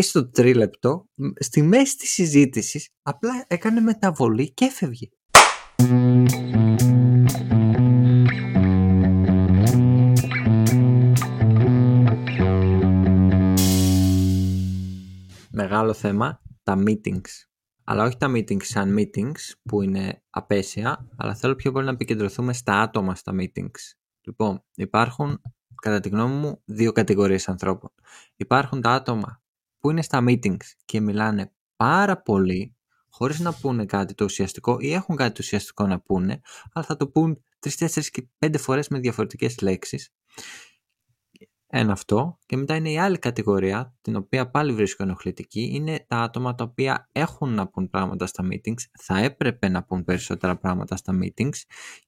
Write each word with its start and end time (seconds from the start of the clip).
και 0.00 0.06
στο 0.06 0.30
τρίλεπτο, 0.30 1.08
στη 1.38 1.62
μέση 1.62 1.96
της 1.96 2.10
συζήτησης, 2.10 2.88
απλά 3.02 3.44
έκανε 3.48 3.80
μεταβολή 3.80 4.52
και 4.52 4.64
έφευγε. 4.64 5.08
Μεγάλο 15.50 15.92
θέμα, 15.92 16.42
τα 16.62 16.82
meetings. 16.86 17.30
Αλλά 17.84 18.04
όχι 18.04 18.16
τα 18.16 18.32
meetings 18.34 18.62
σαν 18.62 18.96
meetings 18.98 19.54
που 19.62 19.82
είναι 19.82 20.22
απέσια, 20.30 21.08
αλλά 21.16 21.34
θέλω 21.34 21.54
πιο 21.54 21.72
πολύ 21.72 21.84
να 21.84 21.92
επικεντρωθούμε 21.92 22.52
στα 22.52 22.80
άτομα 22.80 23.14
στα 23.14 23.32
meetings. 23.40 23.94
Λοιπόν, 24.20 24.64
υπάρχουν 24.74 25.40
κατά 25.82 26.00
τη 26.00 26.08
γνώμη 26.08 26.34
μου 26.34 26.62
δύο 26.64 26.92
κατηγορίες 26.92 27.48
ανθρώπων. 27.48 27.90
Υπάρχουν 28.36 28.80
τα 28.80 28.90
άτομα 28.90 29.40
που 29.80 29.90
είναι 29.90 30.02
στα 30.02 30.24
meetings 30.28 30.64
και 30.84 31.00
μιλάνε 31.00 31.52
πάρα 31.76 32.22
πολύ 32.22 32.74
χωρίς 33.08 33.40
να 33.40 33.54
πούνε 33.54 33.84
κάτι 33.84 34.14
το 34.14 34.24
ουσιαστικό 34.24 34.76
ή 34.80 34.92
έχουν 34.92 35.16
κάτι 35.16 35.32
το 35.32 35.38
ουσιαστικό 35.40 35.86
να 35.86 36.00
πούνε, 36.00 36.40
αλλά 36.72 36.84
θα 36.84 36.96
το 36.96 37.08
πούν 37.08 37.42
τρεις, 37.58 37.76
τέσσερις 37.76 38.10
και 38.10 38.28
πέντε 38.38 38.58
φορές 38.58 38.88
με 38.88 38.98
διαφορετικές 38.98 39.60
λέξεις. 39.60 40.12
Ένα 41.72 41.92
αυτό. 41.92 42.38
Και 42.46 42.56
μετά 42.56 42.74
είναι 42.74 42.90
η 42.90 42.98
άλλη 42.98 43.18
κατηγορία, 43.18 43.94
την 44.00 44.16
οποία 44.16 44.50
πάλι 44.50 44.72
βρίσκω 44.72 45.02
ενοχλητική, 45.02 45.70
είναι 45.72 46.04
τα 46.08 46.16
άτομα 46.16 46.54
τα 46.54 46.64
οποία 46.64 47.08
έχουν 47.12 47.54
να 47.54 47.68
πούν 47.68 47.90
πράγματα 47.90 48.26
στα 48.26 48.48
meetings, 48.52 48.82
θα 48.98 49.18
έπρεπε 49.18 49.68
να 49.68 49.84
πούν 49.84 50.04
περισσότερα 50.04 50.58
πράγματα 50.58 50.96
στα 50.96 51.18
meetings 51.22 51.56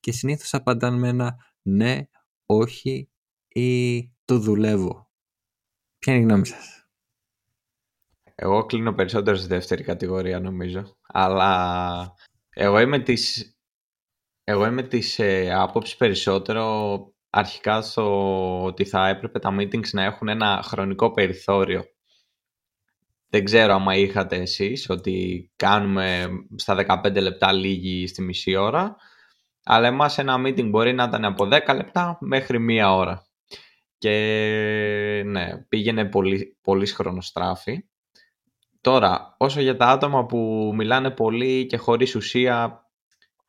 και 0.00 0.12
συνήθως 0.12 0.54
απαντάνε 0.54 0.98
με 0.98 1.08
ένα 1.08 1.36
ναι, 1.62 2.00
όχι 2.46 3.10
ή 3.48 4.02
το 4.24 4.38
δουλεύω. 4.38 5.10
Ποια 5.98 6.12
είναι 6.14 6.22
η 6.22 6.26
γνώμη 6.26 6.46
σας; 6.46 6.81
Εγώ 8.34 8.66
κλείνω 8.66 8.92
περισσότερο 8.92 9.36
στη 9.36 9.46
δεύτερη 9.46 9.82
κατηγορία 9.82 10.40
νομίζω. 10.40 10.96
Αλλά 11.06 12.14
εγώ 12.50 12.80
είμαι 12.80 12.98
της, 12.98 13.56
εγώ 14.44 14.66
είμαι 14.66 14.82
της 14.82 15.18
ε, 15.18 15.52
άποψης 15.52 15.96
περισσότερο 15.96 17.06
αρχικά 17.30 17.82
στο 17.82 18.64
ότι 18.64 18.84
θα 18.84 19.08
έπρεπε 19.08 19.38
τα 19.38 19.56
meetings 19.58 19.90
να 19.92 20.02
έχουν 20.02 20.28
ένα 20.28 20.60
χρονικό 20.64 21.10
περιθώριο. 21.10 21.84
Δεν 23.28 23.44
ξέρω 23.44 23.74
άμα 23.74 23.96
είχατε 23.96 24.36
εσείς 24.36 24.90
ότι 24.90 25.50
κάνουμε 25.56 26.28
στα 26.56 27.00
15 27.04 27.20
λεπτά 27.20 27.52
λίγη 27.52 28.06
στη 28.06 28.22
μισή 28.22 28.56
ώρα, 28.56 28.96
αλλά 29.64 29.86
εμάς 29.86 30.18
ένα 30.18 30.36
meeting 30.46 30.68
μπορεί 30.68 30.92
να 30.92 31.04
ήταν 31.04 31.24
από 31.24 31.44
10 31.44 31.74
λεπτά 31.74 32.18
μέχρι 32.20 32.58
μία 32.58 32.94
ώρα. 32.94 33.26
Και 33.98 35.22
ναι, 35.26 35.58
πήγαινε 35.68 36.04
πολύ, 36.08 36.56
πολύ 36.62 36.86
χρονοστράφη. 36.86 37.84
Τώρα, 38.82 39.34
όσο 39.38 39.60
για 39.60 39.76
τα 39.76 39.86
άτομα 39.86 40.26
που 40.26 40.72
μιλάνε 40.74 41.10
πολύ 41.10 41.66
και 41.66 41.76
χωρίς 41.76 42.14
ουσία, 42.14 42.86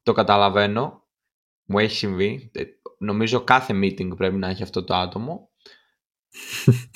το 0.03 0.11
καταλαβαίνω. 0.11 1.07
Μου 1.65 1.79
έχει 1.79 1.95
συμβεί. 1.95 2.51
Ε, 2.53 2.63
νομίζω 2.97 3.43
κάθε 3.43 3.73
meeting 3.73 4.17
πρέπει 4.17 4.35
να 4.35 4.47
έχει 4.47 4.63
αυτό 4.63 4.83
το 4.83 4.95
άτομο. 4.95 5.49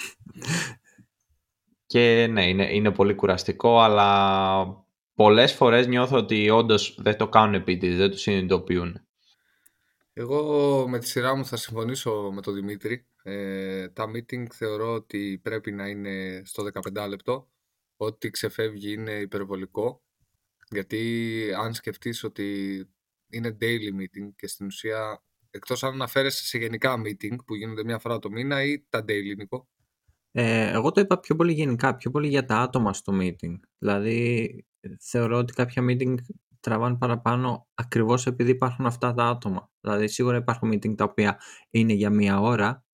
και 1.92 2.28
ναι, 2.30 2.48
είναι, 2.48 2.74
είναι 2.74 2.92
πολύ 2.92 3.16
κουραστικό, 3.16 3.80
αλλά 3.80 4.66
πολλές 5.16 5.54
φορές 5.54 5.88
νιώθω 5.88 6.18
ότι 6.18 6.50
όντως 6.50 7.00
δεν 7.02 7.18
το 7.18 7.28
κάνουν 7.28 7.54
επίτηδες, 7.54 7.98
δεν 7.98 8.12
το 8.12 8.18
συνειδητοποιούν. 8.18 9.02
Εγώ 10.14 10.88
με 10.88 11.00
τη 11.00 11.08
σειρά 11.08 11.36
μου 11.36 11.46
θα 11.46 11.56
συμφωνήσω 11.56 12.32
με 12.34 12.42
τον 12.42 12.54
Δημήτρη. 12.54 13.06
Ε, 13.24 13.88
τα 13.88 14.06
meeting 14.16 14.46
θεωρώ 14.54 14.94
ότι 14.94 15.40
πρέπει 15.44 15.72
να 15.72 15.88
είναι 15.88 16.42
στο 16.46 16.64
15 17.04 17.10
λεπτό 17.10 17.48
ό,τι 17.98 18.30
ξεφεύγει 18.30 18.94
είναι 18.94 19.12
υπερβολικό. 19.12 20.04
Γιατί 20.70 21.42
αν 21.58 21.74
σκεφτείς 21.74 22.24
ότι 22.24 22.78
είναι 23.30 23.58
daily 23.62 24.02
meeting 24.02 24.32
και 24.36 24.48
στην 24.48 24.66
ουσία, 24.66 25.24
εκτός 25.50 25.84
αν 25.84 25.94
αναφέρεσαι 25.94 26.46
σε 26.46 26.58
γενικά 26.58 27.02
meeting 27.02 27.36
που 27.46 27.56
γίνονται 27.56 27.84
μια 27.84 28.00
φορά 28.00 28.20
το 28.20 28.30
μήνα 28.30 28.64
ή 28.64 28.86
τα 28.90 29.00
daily, 29.00 29.36
Νίκο. 29.38 29.68
Ε, 30.32 30.72
εγώ 30.72 30.92
το 30.92 31.02
είπα 31.02 31.20
πιο 31.20 31.36
πολύ 31.36 31.54
γενικά, 31.54 31.96
πιο 31.96 32.12
πολύ 32.12 32.28
για 32.28 32.46
τα 32.46 32.58
άτομα 32.58 32.94
στο 32.94 33.18
meeting. 33.22 33.60
Δηλαδή, 33.78 34.66
θεωρώ 35.00 35.38
ότι 35.38 35.54
κάποια 35.54 35.84
meeting 35.90 36.16
τραβάνε 36.60 36.98
παραπάνω 36.98 37.68
ακριβώς 37.74 38.26
επειδή 38.26 38.52
υπάρχουν 38.52 38.86
αυτά 38.86 39.14
τα 39.14 39.26
άτομα. 39.26 39.72
Δηλαδή, 39.82 40.08
σίγουρα 40.08 40.38
υπάρχουν 40.38 40.70
meeting 40.74 40.96
τα 40.96 41.04
οποία 41.04 41.40
είναι 41.70 41.94
για 41.94 42.10
μία 42.10 42.40
ώρα, 42.40 42.86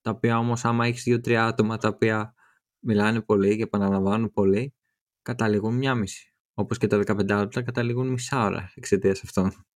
τα 0.00 0.10
οποία 0.10 0.38
όμως 0.38 0.64
άμα 0.64 0.86
έχεις 0.86 1.02
δύο-τρία 1.02 1.46
άτομα 1.46 1.76
τα 1.76 1.88
οποία 1.88 2.34
μιλάνε 2.88 3.20
πολύ 3.20 3.56
και 3.56 3.62
επαναλαμβάνουν 3.62 4.32
πολύ, 4.32 4.74
καταλήγουν 5.22 5.74
μία 5.74 5.94
μισή. 5.94 6.34
Όπως 6.54 6.78
και 6.78 6.86
τα 6.86 6.98
15 7.06 7.16
λεπτά 7.26 7.62
καταλήγουν 7.62 8.08
μισά 8.08 8.44
ώρα 8.44 8.72
εξαιτίας 8.74 9.22
αυτών. 9.22 9.66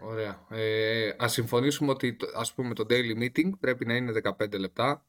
Ωραία. 0.00 0.46
Ε, 0.50 1.14
ας 1.18 1.32
συμφωνήσουμε 1.32 1.90
ότι 1.90 2.16
ας 2.34 2.54
πούμε 2.54 2.74
το 2.74 2.86
daily 2.90 3.22
meeting 3.22 3.50
πρέπει 3.60 3.86
να 3.86 3.96
είναι 3.96 4.12
15 4.38 4.58
λεπτά. 4.58 5.06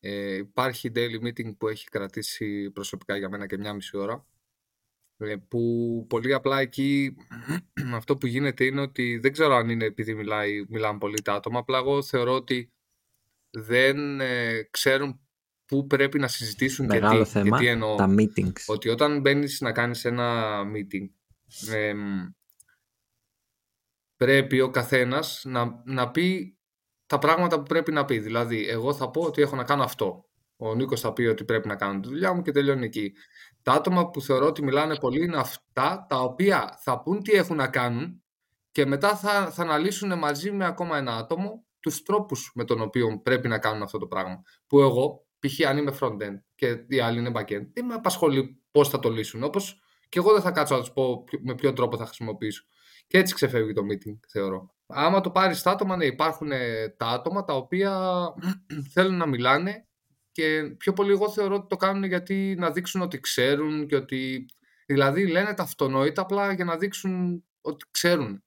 Ε, 0.00 0.34
υπάρχει 0.34 0.92
daily 0.94 1.26
meeting 1.26 1.56
που 1.56 1.68
έχει 1.68 1.88
κρατήσει 1.88 2.70
προσωπικά 2.70 3.16
για 3.16 3.28
μένα 3.28 3.46
και 3.46 3.58
μία 3.58 3.72
μισή 3.72 3.96
ώρα. 3.96 4.26
Ε, 5.16 5.36
που 5.48 6.04
πολύ 6.08 6.34
απλά 6.34 6.60
εκεί 6.60 7.16
αυτό 7.94 8.16
που 8.16 8.26
γίνεται 8.26 8.64
είναι 8.64 8.80
ότι 8.80 9.18
δεν 9.18 9.32
ξέρω 9.32 9.54
αν 9.54 9.68
είναι 9.68 9.84
επειδή 9.84 10.14
μιλάει, 10.14 10.64
μιλάνε 10.68 10.98
πολύ 10.98 11.22
τα 11.22 11.34
άτομα. 11.34 11.58
Απλά 11.58 11.78
εγώ 11.78 12.02
θεωρώ 12.02 12.34
ότι 12.34 12.72
δεν 13.50 14.20
ε, 14.20 14.62
ξέρουν 14.70 15.21
πού 15.72 15.86
πρέπει 15.86 16.18
να 16.18 16.28
συζητήσουν 16.28 16.86
Μεγάλο 16.86 17.18
και 17.18 17.24
τι. 17.24 17.30
θέμα, 17.30 17.48
γιατί 17.48 17.66
εννοώ, 17.66 17.94
τα 17.94 18.14
meetings. 18.18 18.64
Ότι 18.66 18.88
όταν 18.88 19.20
μπαίνεις 19.20 19.60
να 19.60 19.72
κάνεις 19.72 20.04
ένα 20.04 20.58
meeting, 20.62 21.08
πρέπει 24.16 24.60
ο 24.60 24.70
καθένας 24.70 25.42
να, 25.44 25.82
να 25.84 26.10
πει 26.10 26.56
τα 27.06 27.18
πράγματα 27.18 27.56
που 27.56 27.62
πρέπει 27.62 27.92
να 27.92 28.04
πει. 28.04 28.18
Δηλαδή, 28.18 28.68
εγώ 28.68 28.94
θα 28.94 29.10
πω 29.10 29.22
ότι 29.22 29.42
έχω 29.42 29.56
να 29.56 29.64
κάνω 29.64 29.82
αυτό. 29.82 30.24
Ο 30.56 30.74
Νίκος 30.74 31.00
θα 31.00 31.12
πει 31.12 31.22
ότι 31.22 31.44
πρέπει 31.44 31.68
να 31.68 31.76
κάνω 31.76 32.00
τη 32.00 32.08
δουλειά 32.08 32.32
μου 32.32 32.42
και 32.42 32.52
τελειώνει 32.52 32.84
εκεί. 32.84 33.12
Τα 33.62 33.72
άτομα 33.72 34.10
που 34.10 34.20
θεωρώ 34.20 34.46
ότι 34.46 34.62
μιλάνε 34.62 34.96
πολύ 34.96 35.24
είναι 35.24 35.36
αυτά 35.36 36.06
τα 36.08 36.20
οποία 36.20 36.78
θα 36.80 37.00
πούν 37.00 37.22
τι 37.22 37.32
έχουν 37.32 37.56
να 37.56 37.68
κάνουν 37.68 38.22
και 38.70 38.86
μετά 38.86 39.16
θα, 39.16 39.50
θα 39.50 39.62
αναλύσουν 39.62 40.18
μαζί 40.18 40.50
με 40.50 40.64
ακόμα 40.64 40.96
ένα 40.96 41.16
άτομο 41.16 41.64
τους 41.80 42.02
τρόπους 42.02 42.52
με 42.54 42.64
τον 42.64 42.80
οποίο 42.80 43.20
πρέπει 43.22 43.48
να 43.48 43.58
κάνουν 43.58 43.82
αυτό 43.82 43.98
το 43.98 44.06
πράγμα. 44.06 44.42
Που 44.66 44.80
εγώ 44.80 45.26
π.χ. 45.46 45.66
αν 45.66 45.76
είμαι 45.76 45.96
front-end 46.00 46.40
και 46.54 46.84
οι 46.88 47.00
άλλοι 47.00 47.18
είναι 47.18 47.32
back-end, 47.34 47.66
δεν 47.72 47.84
με 47.84 47.94
απασχολεί 47.94 48.62
πώς 48.70 48.88
θα 48.88 48.98
το 48.98 49.10
λύσουν. 49.10 49.42
Όπως 49.42 49.82
και 50.08 50.18
εγώ 50.18 50.32
δεν 50.32 50.42
θα 50.42 50.50
κάτσω 50.50 50.74
να 50.74 50.80
τους 50.80 50.92
πω 50.92 51.24
με 51.40 51.54
ποιον 51.54 51.74
τρόπο 51.74 51.96
θα 51.96 52.04
χρησιμοποιήσω. 52.04 52.64
Και 53.06 53.18
έτσι 53.18 53.34
ξεφεύγει 53.34 53.72
το 53.72 53.82
meeting, 53.90 54.18
θεωρώ. 54.28 54.74
Άμα 54.86 55.20
το 55.20 55.30
πάρεις 55.30 55.58
στα 55.58 55.70
άτομα, 55.70 55.96
ναι, 55.96 56.04
υπάρχουν 56.04 56.52
ε, 56.52 56.88
τα 56.88 57.06
άτομα 57.06 57.44
τα 57.44 57.54
οποία 57.54 58.22
θέλουν 58.94 59.16
να 59.16 59.26
μιλάνε 59.26 59.86
και 60.32 60.74
πιο 60.78 60.92
πολύ 60.92 61.10
εγώ 61.10 61.30
θεωρώ 61.30 61.54
ότι 61.54 61.66
το 61.68 61.76
κάνουν 61.76 62.04
γιατί 62.04 62.54
να 62.58 62.70
δείξουν 62.70 63.00
ότι 63.00 63.20
ξέρουν 63.20 63.86
και 63.86 63.96
ότι. 63.96 64.46
Δηλαδή 64.86 65.26
λένε 65.26 65.54
τα 65.54 65.62
αυτονόητα 65.62 66.22
απλά 66.22 66.52
για 66.52 66.64
να 66.64 66.76
δείξουν 66.76 67.44
ότι 67.60 67.84
ξέρουν. 67.90 68.42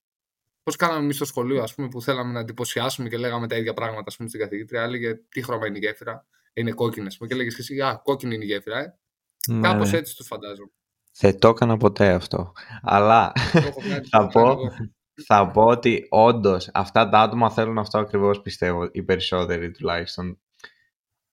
Πώς 0.64 0.76
κάναμε 0.76 1.00
εμείς 1.00 1.16
στο 1.16 1.26
σχολείο, 1.26 1.64
ας 1.64 1.76
πούμε, 1.76 1.88
που 1.88 2.02
θέλαμε 2.02 2.32
να 2.32 2.40
εντυπωσιάσουμε 2.40 3.10
και 3.10 3.18
λέγαμε 3.18 3.48
τα 3.48 3.56
ίδια 3.56 3.74
πράγματα 3.74 4.04
ας 4.08 4.16
πούμε, 4.16 4.30
στην 4.30 4.42
καθηγήτρια. 4.42 4.82
Έλεγε 4.82 5.16
τι 5.30 5.42
χρώμα 5.44 5.68
είναι 5.68 5.78
η 5.78 5.80
γέφυρα 5.80 6.28
είναι 6.56 6.72
κόκκινε. 6.72 7.08
Και 7.10 7.26
έλεγε 7.30 7.50
και 7.50 7.56
εσύ, 7.60 7.82
Α, 7.82 8.02
κόκκινη 8.04 8.36
είναι 8.36 8.44
η 8.44 8.48
γέφυρα, 8.48 8.80
ε. 8.80 9.00
Ναι. 9.48 9.62
Κάπως 9.62 9.92
ναι. 9.92 9.98
έτσι 9.98 10.16
του 10.16 10.24
φαντάζομαι. 10.24 10.72
Δεν 11.20 11.40
το 11.40 11.48
έκανα 11.48 11.78
ποτέ 11.78 12.14
αυτό. 12.14 12.52
Αλλά 12.82 13.32
θα, 14.12 14.28
πω, 14.28 14.58
θα 15.26 15.52
πω 15.52 15.64
ότι 15.64 16.08
όντως 16.10 16.70
αυτά 16.74 17.10
τα 17.10 17.20
άτομα 17.20 17.52
θέλουν 17.52 17.78
αυτό 17.78 17.98
ακριβώς 17.98 18.42
πιστεύω, 18.42 18.90
οι 18.92 19.04
περισσότεροι 19.04 19.72
τουλάχιστον. 19.72 20.40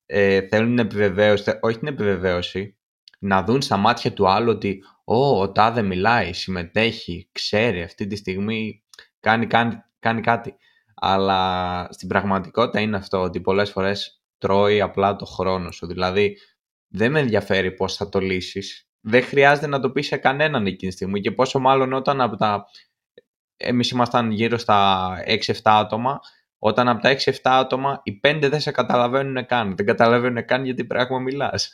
Ε, 0.07 0.47
θέλουν 0.49 0.69
την 0.69 0.79
επιβεβαίωση, 0.79 1.59
όχι 1.61 1.79
την 1.79 1.89
επιβεβαίωση, 1.89 2.79
να 3.19 3.45
δουν 3.45 3.63
στα 3.63 3.77
μάτια 3.77 4.13
του 4.13 4.29
άλλου 4.29 4.51
ότι 4.51 4.85
ο, 5.05 5.41
ο 5.41 5.53
Τάδε 5.53 5.83
μιλάει, 5.83 6.33
συμμετέχει, 6.33 7.29
ξέρει 7.33 7.83
αυτή 7.83 8.07
τη 8.07 8.17
στιγμή, 8.17 8.85
κάνει, 9.21 9.47
κάνει, 9.47 9.83
κάνει 9.99 10.21
κάτι. 10.21 10.57
Αλλά 10.95 11.89
στην 11.91 12.09
πραγματικότητα 12.09 12.81
είναι 12.81 12.97
αυτό, 12.97 13.23
ότι 13.23 13.41
πολλές 13.41 13.71
φορές 13.71 14.22
τρώει 14.43 14.81
απλά 14.81 15.17
το 15.17 15.25
χρόνο 15.25 15.71
σου. 15.71 15.87
Δηλαδή, 15.87 16.37
δεν 16.89 17.11
με 17.11 17.21
ενδιαφέρει 17.21 17.73
πώς 17.73 17.97
θα 17.97 18.09
το 18.09 18.21
λύσεις. 18.21 18.87
Δεν 19.01 19.23
χρειάζεται 19.23 19.67
να 19.67 19.81
το 19.81 19.91
πεις 19.91 20.07
σε 20.07 20.17
κανέναν 20.17 20.67
εκείνη 20.67 20.91
τη 20.91 20.97
στιγμή 20.97 21.21
και 21.21 21.31
πόσο 21.31 21.59
μάλλον 21.59 21.93
όταν 21.93 22.21
από 22.21 22.37
τα... 22.37 22.65
Εμείς 23.57 23.91
ήμασταν 23.91 24.31
γύρω 24.31 24.59
στα 24.59 25.11
6-7 25.27 25.53
άτομα, 25.63 26.21
όταν 26.59 26.89
από 26.89 27.03
τα 27.03 27.17
6-7 27.19 27.33
άτομα 27.43 28.01
οι 28.03 28.21
5 28.25 28.39
δεν 28.51 28.61
σε 28.61 28.71
καταλαβαίνουν 28.71 29.47
καν. 29.47 29.77
Δεν 29.77 29.87
καταλαβαίνουν 29.87 30.45
καν 30.45 30.65
γιατί 30.65 30.85
πράγμα 30.85 31.19
μιλάς. 31.19 31.71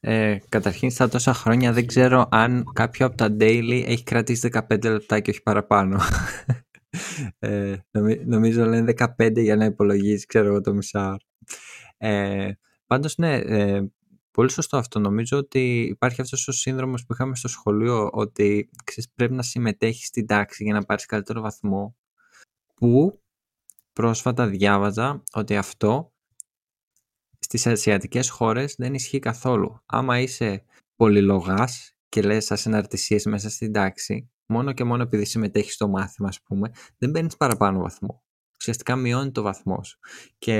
Ε, 0.00 0.38
καταρχήν 0.48 0.90
στα 0.90 1.08
τόσα 1.08 1.34
χρόνια 1.34 1.72
δεν 1.72 1.86
ξέρω 1.86 2.28
αν 2.30 2.64
κάποιο 2.72 3.06
από 3.06 3.16
τα 3.16 3.36
daily 3.40 3.84
έχει 3.86 4.02
κρατήσει 4.02 4.50
15 4.70 4.82
λεπτά 4.82 5.20
και 5.20 5.30
όχι 5.30 5.42
παραπάνω. 5.42 6.00
Ε, 7.38 7.76
νομίζω 8.24 8.64
λένε 8.64 8.94
15 9.18 9.32
για 9.36 9.56
να 9.56 9.64
υπολογίσει, 9.64 10.26
ξέρω 10.26 10.46
εγώ, 10.46 10.60
το 10.60 10.74
μισά. 10.74 11.16
Ε, 11.96 12.50
πάντως, 12.86 13.16
ναι, 13.16 13.36
ε, 13.36 13.82
Πολύ 14.36 14.50
σωστό 14.50 14.76
αυτό. 14.76 14.98
Νομίζω 14.98 15.38
ότι 15.38 15.80
υπάρχει 15.80 16.20
αυτός 16.20 16.48
ο 16.48 16.52
σύνδρομος 16.52 17.06
που 17.06 17.12
είχαμε 17.12 17.36
στο 17.36 17.48
σχολείο 17.48 18.10
ότι 18.12 18.70
ξέρεις, 18.84 19.10
πρέπει 19.14 19.34
να 19.34 19.42
συμμετέχεις 19.42 20.06
στην 20.06 20.26
τάξη 20.26 20.64
για 20.64 20.72
να 20.72 20.84
πάρεις 20.84 21.06
καλύτερο 21.06 21.40
βαθμό 21.40 21.96
που 22.74 23.22
πρόσφατα 23.92 24.46
διάβαζα 24.46 25.22
ότι 25.32 25.56
αυτό 25.56 26.12
στις 27.38 27.66
ασιατικές 27.66 28.30
χώρες 28.30 28.74
δεν 28.78 28.94
ισχύει 28.94 29.18
καθόλου. 29.18 29.82
Άμα 29.86 30.20
είσαι 30.20 30.64
πολυλογάς 30.96 31.96
και 32.08 32.22
λες 32.22 32.50
ασυναρτησίες 32.50 33.24
μέσα 33.24 33.50
στην 33.50 33.72
τάξη, 33.72 34.30
μόνο 34.46 34.72
και 34.72 34.84
μόνο 34.84 35.02
επειδή 35.02 35.24
συμμετέχεις 35.24 35.74
στο 35.74 35.88
μάθημα, 35.88 36.28
ας 36.28 36.42
πούμε, 36.42 36.70
δεν 36.98 37.10
παίρνεις 37.10 37.36
παραπάνω 37.36 37.80
βαθμό. 37.80 38.24
Ουσιαστικά 38.58 38.96
μειώνει 38.96 39.30
το 39.30 39.42
βαθμό 39.42 39.84
σου. 39.84 39.98
Και 40.38 40.56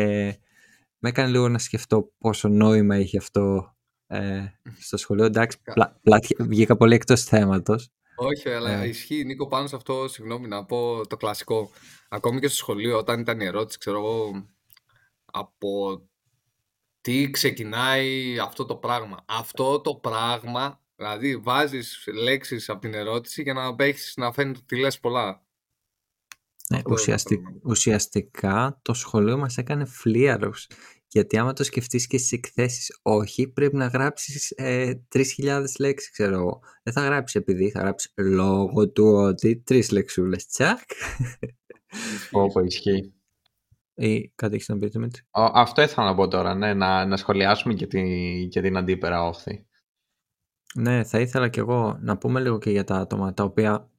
με 0.99 1.09
έκανε 1.09 1.31
λίγο 1.31 1.49
να 1.49 1.59
σκεφτώ 1.59 2.13
πόσο 2.19 2.49
νόημα 2.49 2.95
έχει 2.95 3.17
αυτό 3.17 3.77
ε, 4.07 4.45
στο 4.79 4.97
σχολείο. 4.97 5.25
Εντάξει, 5.25 5.63
πλα, 5.63 6.01
πλα, 6.03 6.21
βγήκα 6.39 6.77
πολύ 6.77 6.95
εκτός 6.95 7.25
θέματος. 7.25 7.91
Όχι, 8.17 8.49
αλλά 8.49 8.71
ε. 8.71 8.89
ισχύει, 8.89 9.25
Νίκο, 9.25 9.47
πάνω 9.47 9.67
σε 9.67 9.77
αυτό, 9.77 10.09
συγγνώμη, 10.09 10.49
να 10.49 10.65
πω 10.65 11.07
το 11.07 11.17
κλασικό. 11.17 11.71
Ακόμη 12.09 12.41
και 12.41 12.49
στο 12.49 12.57
σχολείο, 12.57 12.99
όταν 12.99 13.21
ήταν 13.21 13.41
η 13.41 13.45
ερώτηση, 13.45 13.79
ξέρω 13.79 13.99
εγώ, 13.99 14.47
από 15.25 16.03
τι 17.01 17.31
ξεκινάει 17.31 18.39
αυτό 18.39 18.65
το 18.65 18.77
πράγμα. 18.77 19.25
Αυτό 19.27 19.81
το 19.81 19.95
πράγμα, 19.95 20.81
δηλαδή 20.97 21.37
βάζεις 21.37 22.09
λέξεις 22.23 22.69
από 22.69 22.81
την 22.81 22.95
ερώτηση 22.95 23.43
για 23.43 23.55
να 23.55 23.75
έχεις 23.79 24.15
να 24.17 24.33
φαίνεται 24.33 24.59
ότι 24.63 24.79
λες 24.79 25.01
πολλά. 25.01 25.45
Ναι, 26.71 26.81
ουσιαστικά 27.63 28.79
το 28.83 28.95
σχολείο 28.95 29.39
μας 29.39 29.59
έκανε 29.59 29.85
φλίαρους. 29.85 30.67
Γιατί 31.09 31.39
άμα 31.39 31.53
το 31.53 31.65
σκεφτείς 31.65 32.07
και 32.07 32.19
στις 32.19 32.33
εκθέσεις 32.33 32.99
όχι, 33.03 33.49
πρέπει 33.49 33.77
να 33.77 33.87
γράψεις 33.87 34.51
ε, 34.51 34.93
3.000 35.15 35.65
λέξεις, 35.79 36.11
ξέρω 36.11 36.35
εγώ. 36.35 36.61
Δεν 36.83 36.93
θα 36.93 37.01
γράψεις 37.01 37.41
επειδή, 37.41 37.71
θα 37.71 37.81
γράψεις 37.81 38.13
λόγω 38.17 38.91
του 38.91 39.05
ότι 39.07 39.63
τρεις 39.63 39.91
λεξούλες. 39.91 40.47
Τσακ. 40.47 40.91
Όπω 42.31 42.61
ισχύει. 42.61 43.11
Ή 43.95 44.33
κάτι 44.35 44.55
έχεις 44.55 44.69
να 44.69 44.79
πεις, 44.79 44.91
Δημήτρη; 44.91 45.23
Αυτό 45.31 45.83
ήθελα 45.83 46.07
να 46.07 46.15
πω 46.15 46.29
τώρα, 46.29 46.55
ναι, 46.55 46.75
να, 46.75 47.07
να 47.07 47.17
σχολιάσουμε 47.17 47.75
και, 47.75 47.87
τη, 47.87 48.03
και 48.51 48.61
την 48.61 48.77
αντίπερα 48.77 49.23
όχθη. 49.23 49.67
Ναι, 50.75 51.05
θα 51.05 51.21
ήθελα 51.21 51.49
κι 51.49 51.59
εγώ 51.59 51.99
να 52.01 52.19
πούμε 52.19 52.41
λίγο 52.41 52.59
και 52.59 52.71
για 52.71 52.85
τα 52.85 52.97
άτομα 52.97 53.35
τα 53.35 53.45
οποία 53.45 53.91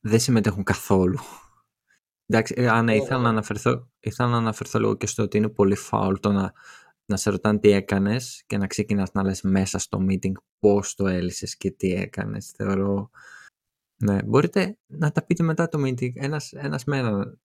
δεν 0.00 0.20
συμμετέχουν 0.20 0.62
καθόλου. 0.64 1.18
Εντάξει, 2.26 2.54
ε, 2.56 2.80
ναι, 2.80 2.96
ήθελα, 2.96 3.20
να 3.20 3.28
αναφερθώ, 3.28 3.90
ήθελα 4.00 4.28
να 4.28 4.36
αναφερθώ 4.36 4.78
λίγο 4.78 4.94
και 4.94 5.06
στο 5.06 5.22
ότι 5.22 5.36
είναι 5.36 5.48
πολύ 5.48 5.74
φάουλ 5.74 6.14
το 6.14 6.32
να, 6.32 6.52
να 7.06 7.16
σε 7.16 7.30
ρωτάνε 7.30 7.58
τι 7.58 7.70
έκανες 7.70 8.42
και 8.46 8.56
να 8.56 8.66
ξεκινάς 8.66 9.12
να 9.12 9.22
λες 9.22 9.42
μέσα 9.42 9.78
στο 9.78 10.06
meeting 10.08 10.32
πώς 10.58 10.94
το 10.94 11.06
έλυσες 11.06 11.56
και 11.56 11.70
τι 11.70 11.92
έκανες. 11.92 12.52
Θεωρώ... 12.56 13.10
Ναι, 13.96 14.22
μπορείτε 14.22 14.78
να 14.86 15.12
τα 15.12 15.24
πείτε 15.24 15.42
μετά 15.42 15.68
το 15.68 15.78
meeting, 15.84 16.14
ένας, 16.14 16.52
ένας 16.52 16.84
με 16.84 16.98
έναν. 16.98 17.40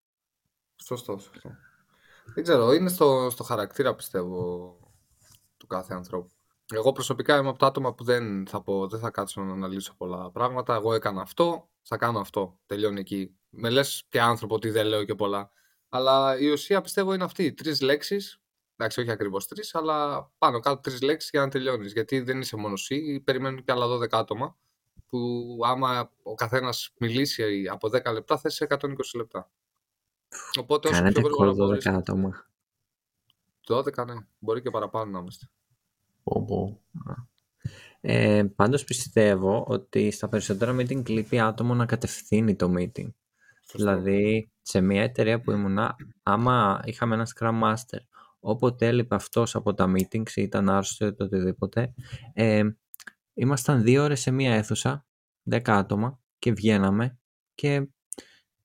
Σωστό, 0.84 1.18
σωστό. 1.18 1.50
Δεν 2.34 2.44
ξέρω, 2.44 2.74
είναι 2.74 2.90
στο, 2.90 3.30
στο 3.32 3.44
χαρακτήρα 3.44 3.96
πιστεύω 3.96 4.78
του 5.58 5.68
κάθε 5.68 5.94
ανθρώπου. 5.94 6.39
Εγώ 6.74 6.92
προσωπικά 6.92 7.38
είμαι 7.38 7.50
από 7.50 7.58
τα 7.58 7.68
άτομα 7.68 7.94
που 7.94 8.04
δεν 8.04 8.48
θα, 8.48 8.62
πω, 8.62 8.88
δεν 8.88 9.00
θα 9.00 9.10
κάτσω 9.10 9.42
να 9.42 9.52
αναλύσω 9.52 9.96
πολλά 9.98 10.32
πράγματα. 10.32 10.76
Εγώ 10.76 10.94
έκανα 10.94 11.22
αυτό, 11.22 11.70
θα 11.82 11.98
κάνω 11.98 12.20
αυτό. 12.20 12.60
Τελειώνει 12.66 13.00
εκεί. 13.00 13.38
Με 13.50 13.70
λες 13.70 14.04
και 14.10 14.22
άνθρωπο 14.22 14.56
ότι 14.56 14.70
δεν 14.70 14.86
λέω 14.86 15.04
και 15.04 15.16
πολλά. 15.16 15.52
Αλλά 15.90 16.38
η 16.40 16.50
ουσία 16.50 16.82
πιστεύω 16.82 17.14
είναι 17.14 17.24
αυτή. 17.24 17.54
Τρεις 17.54 17.82
λέξεις. 17.82 18.42
Εντάξει, 18.76 19.00
όχι 19.00 19.12
ακριβώς 19.12 19.48
τρεις, 19.48 19.76
αλλά 19.76 20.30
πάνω 20.38 20.60
κάτω 20.60 20.80
τρεις 20.80 21.02
λέξεις 21.02 21.30
για 21.30 21.42
να 21.42 21.50
τελειώνεις. 21.50 21.94
Γιατί 21.94 22.20
δεν 22.20 22.40
είσαι 22.40 22.56
μόνο 22.56 22.74
εσύ, 22.74 23.20
περιμένουν 23.20 23.64
και 23.64 23.72
άλλα 23.72 23.88
12 23.88 24.18
άτομα. 24.18 24.58
Που 25.08 25.48
άμα 25.64 26.12
ο 26.24 26.36
καθένας 26.36 26.94
μιλήσει 27.00 27.68
από 27.68 27.90
10 27.90 28.14
λεπτά, 28.14 28.38
θα 28.38 28.50
είσαι 28.50 28.68
120 28.70 29.16
λεπτά. 29.16 29.52
Οπότε 30.60 30.88
όσο 30.88 30.98
Κάνετε 30.98 31.22
πιο 31.22 31.56
12 31.56 31.86
άτομα. 31.86 32.46
12, 33.68 34.06
ναι. 34.06 34.14
Μπορεί 34.40 34.62
και 34.62 34.70
παραπάνω 34.70 35.12
να 35.12 35.20
είμαστε. 35.20 35.50
Ε, 38.02 38.44
πάντως 38.56 38.84
πιστεύω 38.84 39.66
ότι 39.68 40.12
στα 40.12 40.30
περισσότερα 40.30 40.76
meeting 40.76 41.10
λείπει 41.10 41.40
άτομο 41.40 41.74
να 41.74 41.86
κατευθύνει 41.86 42.56
το 42.56 42.74
meeting. 42.78 43.10
Δηλαδή, 43.74 44.52
σε 44.62 44.82
μια 44.82 45.04
εταιρεία 45.04 45.42
που 45.42 45.52
ήμουνα, 45.52 45.96
άμα 46.24 46.82
είχαμε 46.86 47.14
ένα 47.16 47.28
Scrum 47.36 47.62
Master, 47.62 48.00
όποτε 48.40 48.88
έλειπε 48.88 49.16
αυτός 49.16 49.56
από 49.56 49.74
τα 49.74 49.92
meetings 49.96 50.32
ή 50.36 50.42
ήταν 50.42 50.70
άρρωστο 50.70 51.06
ή 51.06 51.16
οτιδήποτε, 51.20 51.94
ε, 52.34 52.64
ήμασταν 53.34 53.84
δύο 53.84 54.04
ώρες 54.04 54.22
σε 54.22 54.32
μια 54.32 54.54
αίθουσα, 54.54 55.06
δέκα 55.44 55.78
άτομα 55.78 56.20
και 56.40 56.52
βγαίναμε 56.52 57.20
και 57.56 57.88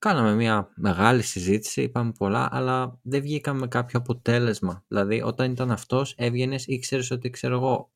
κάναμε 0.04 0.34
μια 0.34 0.68
μεγάλη 0.74 1.22
συζήτηση, 1.22 1.82
είπαμε 1.82 2.12
πολλά, 2.18 2.48
αλλά 2.52 2.98
δεν 3.02 3.20
βγήκαμε 3.20 3.58
με 3.58 3.66
κάποιο 3.68 3.98
αποτέλεσμα. 3.98 4.84
Δηλαδή, 4.88 5.22
όταν 5.22 5.50
ήταν 5.50 5.70
αυτός, 5.70 6.14
έβγαινες, 6.16 6.66
ήξερε 6.66 7.02
ότι 7.10 7.30
ξέρω 7.30 7.54
εγώ, 7.54 7.92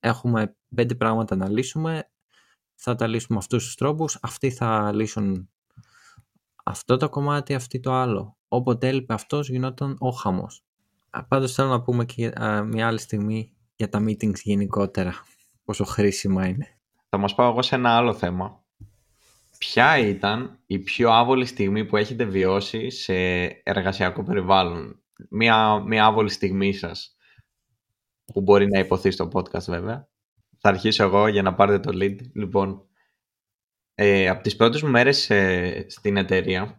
έχουμε 0.00 0.56
πέντε 0.74 0.94
πράγματα 0.94 1.36
να 1.36 1.48
λύσουμε, 1.48 2.10
θα 2.74 2.94
τα 2.94 3.06
λύσουμε 3.06 3.38
αυτούς 3.38 3.64
τους 3.64 3.74
τρόπους, 3.74 4.18
αυτοί 4.22 4.50
θα 4.50 4.92
λύσουν 4.92 5.50
αυτό 6.64 6.96
το 6.96 7.08
κομμάτι, 7.08 7.54
αυτή 7.54 7.80
το 7.80 7.92
άλλο. 7.92 8.36
Όποτε 8.48 8.88
έλειπε 8.88 9.14
αυτός 9.14 9.48
γινόταν 9.48 9.96
ο 9.98 10.10
χαμός. 10.10 10.64
Πάντως 11.28 11.52
θέλω 11.52 11.68
να 11.68 11.82
πούμε 11.82 12.04
και 12.04 12.32
μια 12.66 12.86
άλλη 12.86 12.98
στιγμή 12.98 13.52
για 13.76 13.88
τα 13.88 14.04
meetings 14.06 14.38
γενικότερα, 14.42 15.14
πόσο 15.64 15.84
χρήσιμα 15.84 16.46
είναι. 16.46 16.78
Θα 17.08 17.18
μας 17.18 17.34
πάω 17.34 17.50
εγώ 17.50 17.62
σε 17.62 17.74
ένα 17.74 17.96
άλλο 17.96 18.14
θέμα. 18.14 18.63
Ποια 19.66 19.98
ήταν 19.98 20.62
η 20.66 20.78
πιο 20.78 21.10
άβολη 21.10 21.46
στιγμή 21.46 21.84
που 21.84 21.96
έχετε 21.96 22.24
βιώσει 22.24 22.90
σε 22.90 23.14
εργασιακό 23.62 24.22
περιβάλλον; 24.22 25.02
Μια, 25.30 25.78
μια 25.78 26.04
άβολη 26.04 26.30
στιγμή 26.30 26.72
σας 26.72 27.16
που 28.24 28.40
μπορεί 28.40 28.66
να 28.68 28.78
υποθεί 28.78 29.10
στο 29.10 29.28
podcast 29.32 29.64
βέβαια. 29.64 30.08
Θα 30.58 30.68
αρχίσω 30.68 31.04
εγώ 31.04 31.28
για 31.28 31.42
να 31.42 31.54
πάρετε 31.54 31.90
το 31.90 31.98
lead. 32.02 32.16
Λοιπόν, 32.34 32.88
ε, 33.94 34.28
από 34.28 34.42
τις 34.42 34.56
πρώτες 34.56 34.82
μου 34.82 34.90
μέρες 34.90 35.30
ε, 35.30 35.86
στην 35.88 36.16
εταιρεία 36.16 36.76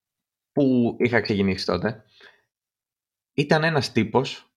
που 0.52 0.96
είχα 1.00 1.22
ξεκινήσει 1.22 1.66
τότε 1.66 2.04
ήταν 3.34 3.64
ένας 3.64 3.92
τύπος 3.92 4.54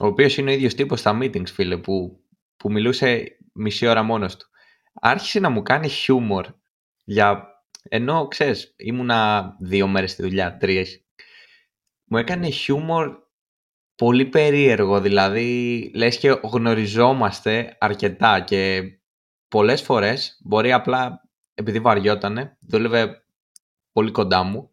ο 0.00 0.06
οποίος 0.06 0.36
είναι 0.36 0.50
ο 0.50 0.54
ίδιος 0.54 0.74
τύπος 0.74 1.00
στα 1.00 1.18
meetings 1.22 1.48
φίλε 1.52 1.76
που, 1.76 2.24
που 2.56 2.72
μιλούσε 2.72 3.36
μισή 3.52 3.86
ώρα 3.86 4.02
μόνος 4.02 4.36
του. 4.36 4.46
Άρχισε 4.92 5.40
να 5.40 5.50
μου 5.50 5.62
κάνει 5.62 5.88
χιούμορ 5.88 6.46
για... 7.04 7.44
ενώ 7.92 8.28
ξέρεις 8.28 8.74
ήμουνα 8.76 9.56
δύο 9.60 9.86
μέρες 9.86 10.10
στη 10.10 10.22
δουλειά, 10.22 10.56
τρεις 10.56 11.04
μου 12.04 12.18
έκανε 12.18 12.50
χιούμορ 12.50 13.16
πολύ 13.94 14.26
περίεργο 14.26 15.00
δηλαδή 15.00 15.90
λες 15.94 16.18
και 16.18 16.38
γνωριζόμαστε 16.42 17.76
αρκετά 17.80 18.40
και 18.40 18.82
πολλές 19.48 19.82
φορές 19.82 20.40
μπορεί 20.44 20.72
απλά 20.72 21.30
επειδή 21.54 21.80
βαριότανε, 21.80 22.56
δούλευε 22.60 23.24
πολύ 23.92 24.10
κοντά 24.10 24.42
μου, 24.42 24.70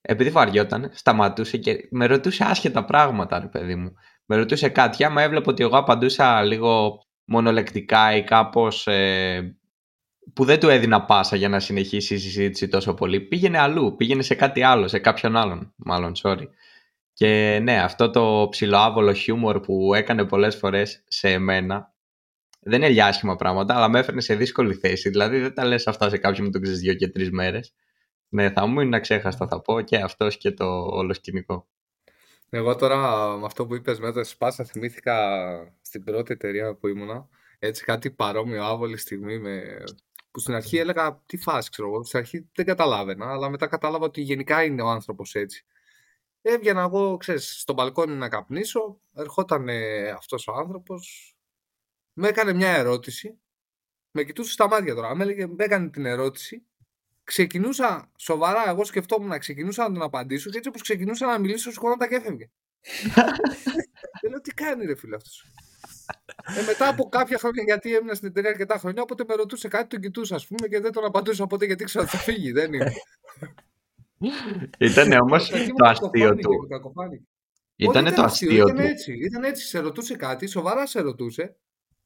επειδή 0.00 0.30
βαριότανε, 0.30 0.90
σταματούσε 0.92 1.56
και 1.56 1.88
με 1.90 2.06
ρωτούσε 2.06 2.44
άσχετα 2.44 2.84
πράγματα, 2.84 3.38
ρε 3.40 3.46
παιδί 3.46 3.74
μου. 3.74 3.94
Με 4.26 4.36
ρωτούσε 4.36 4.68
κάτι, 4.68 5.04
άμα 5.04 5.22
έβλεπε 5.22 5.50
ότι 5.50 5.62
εγώ 5.62 5.76
απαντούσα 5.76 6.42
λίγο 6.42 7.02
μονολεκτικά 7.24 8.16
ή 8.16 8.24
κάπως 8.24 8.86
ε, 8.86 9.58
που 10.32 10.44
δεν 10.44 10.60
του 10.60 10.68
έδινα 10.68 11.04
πάσα 11.04 11.36
για 11.36 11.48
να 11.48 11.60
συνεχίσει 11.60 12.14
η 12.14 12.18
συζήτηση 12.18 12.68
τόσο 12.68 12.94
πολύ, 12.94 13.20
πήγαινε 13.20 13.58
αλλού, 13.58 13.96
πήγαινε 13.96 14.22
σε 14.22 14.34
κάτι 14.34 14.62
άλλο, 14.62 14.88
σε 14.88 14.98
κάποιον 14.98 15.36
άλλον, 15.36 15.72
μάλλον, 15.76 16.12
sorry. 16.22 16.46
Και 17.12 17.58
ναι, 17.62 17.82
αυτό 17.82 18.10
το 18.10 18.46
ψηλοάβολο 18.50 19.12
χιούμορ 19.12 19.60
που 19.60 19.94
έκανε 19.94 20.24
πολλές 20.24 20.56
φορές 20.56 21.02
σε 21.08 21.28
εμένα, 21.28 21.92
δεν 22.60 22.82
είναι 22.82 22.90
για 22.92 23.06
άσχημα 23.06 23.36
πράγματα, 23.36 23.74
αλλά 23.74 23.88
με 23.88 23.98
έφερνε 23.98 24.20
σε 24.20 24.34
δύσκολη 24.34 24.74
θέση. 24.74 25.08
Δηλαδή 25.08 25.38
δεν 25.38 25.54
τα 25.54 25.64
λες 25.64 25.86
αυτά 25.86 26.08
σε 26.08 26.18
κάποιον 26.18 26.46
που 26.46 26.52
τον 26.52 26.62
ξέρεις 26.62 26.80
δύο 26.80 26.94
και 26.94 27.08
τρεις 27.08 27.30
μέρες. 27.30 27.74
Ναι, 28.28 28.50
θα 28.50 28.66
μου 28.66 28.80
είναι 28.80 28.96
αξέχαστα, 28.96 29.46
θα 29.46 29.60
πω 29.60 29.80
και 29.80 29.96
αυτός 29.96 30.36
και 30.36 30.50
το 30.50 30.64
όλο 30.90 31.14
σκηνικό. 31.14 31.66
Εγώ 32.50 32.76
τώρα 32.76 33.28
με 33.36 33.44
αυτό 33.44 33.66
που 33.66 33.74
είπες 33.74 33.98
με 33.98 34.12
το 34.12 34.24
Σπάσα 34.24 34.64
θυμήθηκα 34.64 35.16
στην 35.82 36.04
πρώτη 36.04 36.32
εταιρεία 36.32 36.74
που 36.74 36.88
ήμουνα 36.88 37.28
έτσι 37.58 37.84
κάτι 37.84 38.10
παρόμοιο 38.10 38.64
άβολη 38.64 38.96
στιγμή 38.96 39.38
με... 39.38 39.82
που 40.34 40.40
στην 40.40 40.54
αρχή 40.54 40.76
έλεγα 40.76 41.22
τι 41.26 41.36
φάση 41.36 41.70
ξέρω 41.70 41.88
εγώ, 41.88 42.04
στην 42.04 42.18
αρχή 42.18 42.48
δεν 42.54 42.66
καταλάβαινα 42.66 43.32
αλλά 43.32 43.48
μετά 43.48 43.66
κατάλαβα 43.66 44.04
ότι 44.04 44.20
γενικά 44.20 44.64
είναι 44.64 44.82
ο 44.82 44.88
άνθρωπος 44.88 45.34
έτσι. 45.34 45.64
Έβγαινα 46.42 46.82
εγώ, 46.82 47.16
ξέρεις, 47.16 47.60
στο 47.60 47.72
μπαλκόνι 47.72 48.14
να 48.14 48.28
καπνίσω, 48.28 49.00
ερχόταν 49.14 49.68
αυτός 50.16 50.46
ο 50.46 50.52
άνθρωπος, 50.52 51.34
με 52.12 52.28
έκανε 52.28 52.52
μια 52.52 52.70
ερώτηση, 52.70 53.38
με 54.10 54.24
κοιτούσε 54.24 54.52
στα 54.52 54.68
μάτια 54.68 54.94
τώρα, 54.94 55.14
με, 55.14 55.22
έλεγε, 55.22 55.46
με 55.46 55.64
έκανε 55.64 55.90
την 55.90 56.06
ερώτηση, 56.06 56.66
ξεκινούσα 57.24 58.10
σοβαρά, 58.18 58.68
εγώ 58.68 58.84
σκεφτόμουν 58.84 59.28
να 59.28 59.38
ξεκινούσα 59.38 59.82
να 59.88 59.94
τον 59.94 60.02
απαντήσω 60.02 60.50
και 60.50 60.56
έτσι 60.56 60.68
όπως 60.68 60.82
ξεκινούσα 60.82 61.26
να 61.26 61.38
μιλήσω, 61.38 61.70
σηκώνονταν 61.70 62.08
και 62.08 62.14
έφευγε. 62.14 62.50
Δεν 64.20 64.30
λέω 64.30 64.40
τι 64.40 64.54
κάνει 64.54 64.84
ρε 64.84 64.94
φίλε 64.94 65.16
αυτός. 65.16 65.44
Ε, 66.58 66.62
μετά 66.66 66.88
από 66.88 67.08
κάποια 67.08 67.38
χρόνια, 67.38 67.62
γιατί 67.62 67.94
έμεινα 67.96 68.14
στην 68.14 68.28
εταιρεία 68.28 68.50
αρκετά 68.50 68.78
χρόνια, 68.78 69.02
όποτε 69.02 69.24
με 69.28 69.34
ρωτούσε 69.34 69.68
κάτι, 69.68 69.86
τον 69.86 70.00
κοιτούσα, 70.00 70.34
ας 70.34 70.46
πούμε, 70.46 70.68
και 70.68 70.80
δεν 70.80 70.92
τον 70.92 71.04
απαντούσα 71.04 71.46
ποτέ 71.46 71.66
γιατί 71.66 71.84
ξέρω 71.84 72.04
ότι 72.04 72.16
θα 72.16 72.22
φύγει. 72.22 72.52
Δεν 72.52 72.72
είναι. 72.72 72.92
Ήταν 74.78 75.12
όμως 75.12 75.48
το 75.48 75.86
αστείο 75.86 76.34
του. 76.34 76.68
Ήταν 77.76 78.14
το 78.14 78.22
αστείο 78.22 78.64
του. 78.64 78.80
Έτσι, 78.80 79.12
ήταν 79.12 79.44
έτσι. 79.44 79.66
Σε 79.66 79.78
ρωτούσε 79.78 80.16
κάτι, 80.16 80.46
σοβαρά 80.46 80.86
σε 80.86 81.00
ρωτούσε 81.00 81.56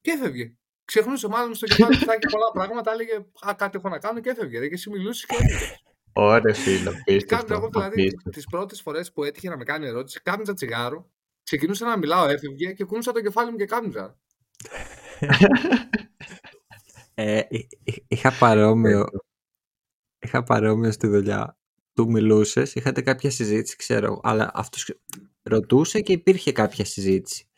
και 0.01 0.11
έφευγε. 0.11 0.53
Ξεχνούσε 0.85 1.29
μάλλον 1.29 1.55
στο 1.55 1.67
κεφάλι 1.67 1.99
του 1.99 2.05
και 2.05 2.29
πολλά 2.31 2.51
πράγματα, 2.53 2.93
έλεγε 2.93 3.15
Α, 3.49 3.55
κάτι 3.55 3.77
έχω 3.77 3.89
να 3.89 3.99
κάνω 3.99 4.21
και 4.21 4.31
έφευγε. 4.31 4.59
Και 4.59 4.75
εσύ 4.75 4.91
μιλούσες 4.91 5.27
και 5.27 5.37
έφευγε. 5.39 5.75
Ωραία, 6.13 6.55
φίλο. 6.55 6.93
Πίστευτο. 7.05 7.55
Εγώ 7.55 7.69
δηλαδή 7.73 8.11
τις 8.31 8.47
πρώτες 8.47 8.81
φορές 8.81 9.13
που 9.13 9.25
έτυχε 9.25 9.49
να 9.49 9.57
με 9.57 9.65
κάνει 9.65 9.87
ερώτηση, 9.87 10.21
κάπνιζα 10.23 10.55
τσιγάρο, 10.55 11.11
ξεκινούσα 11.49 11.87
να 11.87 11.99
μιλάω, 11.99 12.29
έφευγε 12.29 12.73
και 12.73 12.85
κούνουσα 12.85 13.13
το 13.13 13.21
κεφάλι 13.21 13.51
μου 13.51 13.57
και 13.57 13.65
κάπνιζα. 13.65 14.19
ε, 17.15 17.41
είχα 18.09 18.33
παρόμοιο. 18.39 19.07
Είχα 20.19 20.43
παρόμοιο 20.43 20.93
στη 20.93 21.07
δουλειά. 21.07 21.59
Του 21.95 22.11
μιλούσες, 22.11 22.75
είχατε 22.75 23.01
κάποια 23.01 23.31
συζήτηση, 23.31 23.77
ξέρω, 23.77 24.21
αλλά 24.23 24.51
αυτός 24.55 24.95
ρωτούσε 25.43 26.01
και 26.01 26.13
υπήρχε 26.13 26.53
κάποια 26.53 26.85
συζήτηση. 26.85 27.49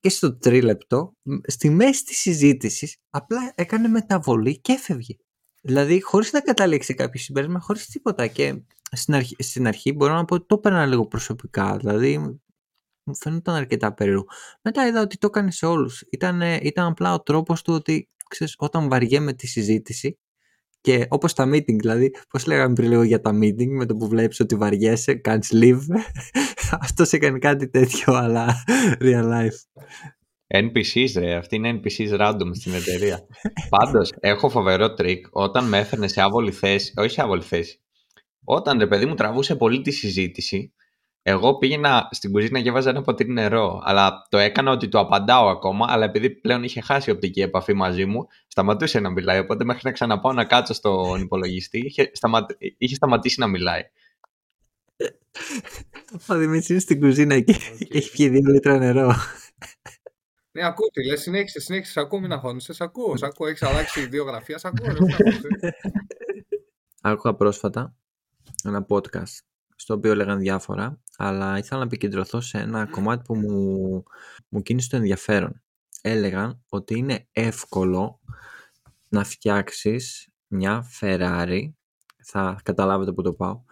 Και 0.00 0.08
στο 0.08 0.38
τρίλεπτο, 0.38 1.12
στη 1.46 1.70
μέση 1.70 2.04
της 2.04 2.18
συζήτησης, 2.18 2.96
απλά 3.10 3.52
έκανε 3.54 3.88
μεταβολή 3.88 4.60
και 4.60 4.72
έφευγε. 4.72 5.16
Δηλαδή, 5.62 6.00
χωρίς 6.00 6.32
να 6.32 6.40
καταλήξει 6.40 6.94
κάποιο 6.94 7.20
συμπέρασμα, 7.20 7.60
χωρίς 7.60 7.86
τίποτα. 7.86 8.26
Και 8.26 8.62
στην 8.92 9.14
αρχή, 9.14 9.36
στην 9.38 9.66
αρχή 9.66 9.92
μπορώ 9.92 10.14
να 10.14 10.24
πω 10.24 10.34
ότι 10.34 10.46
το 10.46 10.54
έπαιρνα 10.54 10.86
λίγο 10.86 11.06
προσωπικά. 11.06 11.76
Δηλαδή, 11.76 12.40
μου 13.04 13.16
φαίνονταν 13.16 13.54
αρκετά 13.54 13.94
περίεργο. 13.94 14.24
Μετά 14.62 14.86
είδα 14.86 15.00
ότι 15.00 15.18
το 15.18 15.26
έκανε 15.26 15.50
σε 15.50 15.66
όλους. 15.66 16.04
Ήταν, 16.10 16.40
ήταν 16.40 16.86
απλά 16.86 17.14
ο 17.14 17.22
τρόπος 17.22 17.62
του 17.62 17.74
ότι 17.74 18.08
ξέρεις, 18.28 18.54
όταν 18.58 18.88
βαριέμαι 18.88 19.32
τη 19.32 19.46
συζήτηση 19.46 20.18
και 20.82 21.06
όπως 21.08 21.34
τα 21.34 21.48
meeting, 21.48 21.76
δηλαδή, 21.78 22.14
πώς 22.28 22.46
λέγαμε 22.46 22.74
πριν 22.74 22.88
λίγο 22.88 23.02
για 23.02 23.20
τα 23.20 23.30
meeting, 23.30 23.68
με 23.68 23.86
το 23.86 23.96
που 23.96 24.08
βλέπεις 24.08 24.40
ότι 24.40 24.54
βαριέσαι, 24.54 25.14
κάνεις 25.14 25.50
leave. 25.54 25.82
Αυτός 26.80 27.12
έκανε 27.12 27.38
κάτι 27.38 27.68
τέτοιο, 27.68 28.14
αλλά 28.14 28.64
real 29.00 29.24
life. 29.24 29.82
NPCs 30.54 31.10
ρε, 31.16 31.34
αυτή 31.34 31.56
είναι 31.56 31.80
NPCs 31.80 32.20
random 32.20 32.50
στην 32.52 32.74
εταιρεία. 32.74 33.26
Πάντως, 33.68 34.12
έχω 34.20 34.48
φοβερό 34.48 34.94
τρικ 34.94 35.26
όταν 35.30 35.68
με 35.68 35.78
έφερνε 35.78 36.08
σε 36.08 36.20
άβολη 36.20 36.52
θέση, 36.52 36.92
όχι 36.96 37.10
σε 37.10 37.22
άβολη 37.22 37.42
θέση, 37.42 37.80
όταν 38.44 38.78
ρε 38.78 38.86
παιδί 38.86 39.06
μου 39.06 39.14
τραβούσε 39.14 39.56
πολύ 39.56 39.80
τη 39.80 39.90
συζήτηση, 39.90 40.72
εγώ 41.22 41.58
πήγαινα 41.58 42.08
στην 42.10 42.32
κουζίνα 42.32 42.60
και 42.60 42.68
έβαζα 42.68 42.90
ένα 42.90 43.02
ποτήρι 43.02 43.32
νερό. 43.32 43.80
Αλλά 43.84 44.26
το 44.28 44.38
έκανα 44.38 44.70
ότι 44.70 44.88
το 44.88 44.98
απαντάω 44.98 45.48
ακόμα. 45.48 45.86
Αλλά 45.88 46.04
επειδή 46.04 46.30
πλέον 46.30 46.62
είχε 46.62 46.80
χάσει 46.80 47.10
οπτική 47.10 47.40
επαφή 47.40 47.74
μαζί 47.74 48.04
μου, 48.04 48.26
σταματούσε 48.46 49.00
να 49.00 49.10
μιλάει. 49.10 49.38
Οπότε 49.38 49.64
μέχρι 49.64 49.80
να 49.84 49.92
ξαναπάω 49.92 50.32
να 50.32 50.44
κάτσω 50.44 50.74
στον 50.74 51.20
υπολογιστή, 51.20 51.78
είχε, 51.78 52.10
είχε 52.78 52.94
σταματήσει 52.94 53.40
να 53.40 53.46
μιλάει. 53.46 53.82
Ο 56.28 56.34
Δημήτρη 56.34 56.66
είναι 56.72 56.80
στην 56.80 57.00
κουζίνα 57.00 57.40
και 57.40 57.56
έχει 57.88 58.10
πιει 58.10 58.28
δύο 58.28 58.50
λίτρα 58.52 58.78
νερό. 58.78 59.14
Ναι, 60.52 60.66
ακούω 60.66 60.86
τι 60.86 61.06
λες, 61.06 61.20
συνέχισε, 61.20 61.60
συνέχισε, 61.60 62.00
ακούω, 62.00 62.20
μην 62.20 62.32
αγχώνεσαι, 62.32 62.72
σ' 62.72 62.80
ακούω, 62.80 63.16
σ' 63.16 63.22
ακούω, 63.22 63.46
έχεις 63.46 63.62
αλλάξει 63.62 64.08
γραφεία, 64.26 64.58
σ' 64.58 64.64
ακούω. 64.64 64.88
Άκουγα 67.02 67.34
πρόσφατα 67.34 67.94
ένα 68.64 68.86
podcast 68.88 69.51
στο 69.82 69.94
οποίο 69.94 70.10
έλεγαν 70.10 70.38
διάφορα, 70.38 71.00
αλλά 71.16 71.58
ήθελα 71.58 71.80
να 71.80 71.86
επικεντρωθώ 71.86 72.40
σε 72.40 72.58
ένα 72.58 72.86
κομμάτι 72.86 73.22
που 73.22 73.36
μου, 73.36 74.02
μου 74.48 74.62
κίνησε 74.62 74.88
το 74.88 74.96
ενδιαφέρον. 74.96 75.62
Έλεγαν 76.00 76.62
ότι 76.68 76.98
είναι 76.98 77.28
εύκολο 77.32 78.20
να 79.08 79.24
φτιάξεις 79.24 80.28
μια 80.46 80.84
Ferrari, 81.00 81.70
θα 82.24 82.60
καταλάβετε 82.62 83.12
που 83.12 83.22
το 83.22 83.32
πάω, 83.32 83.62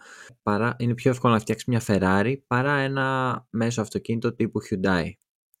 παρά, 0.43 0.75
είναι 0.79 0.93
πιο 0.93 1.11
εύκολο 1.11 1.33
να 1.33 1.39
φτιάξεις 1.39 1.67
μια 1.67 1.81
Ferrari 1.87 2.35
παρά 2.47 2.77
ένα 2.77 3.47
μέσο 3.49 3.81
αυτοκίνητο 3.81 4.33
τύπου 4.33 4.59
Hyundai. 4.69 5.11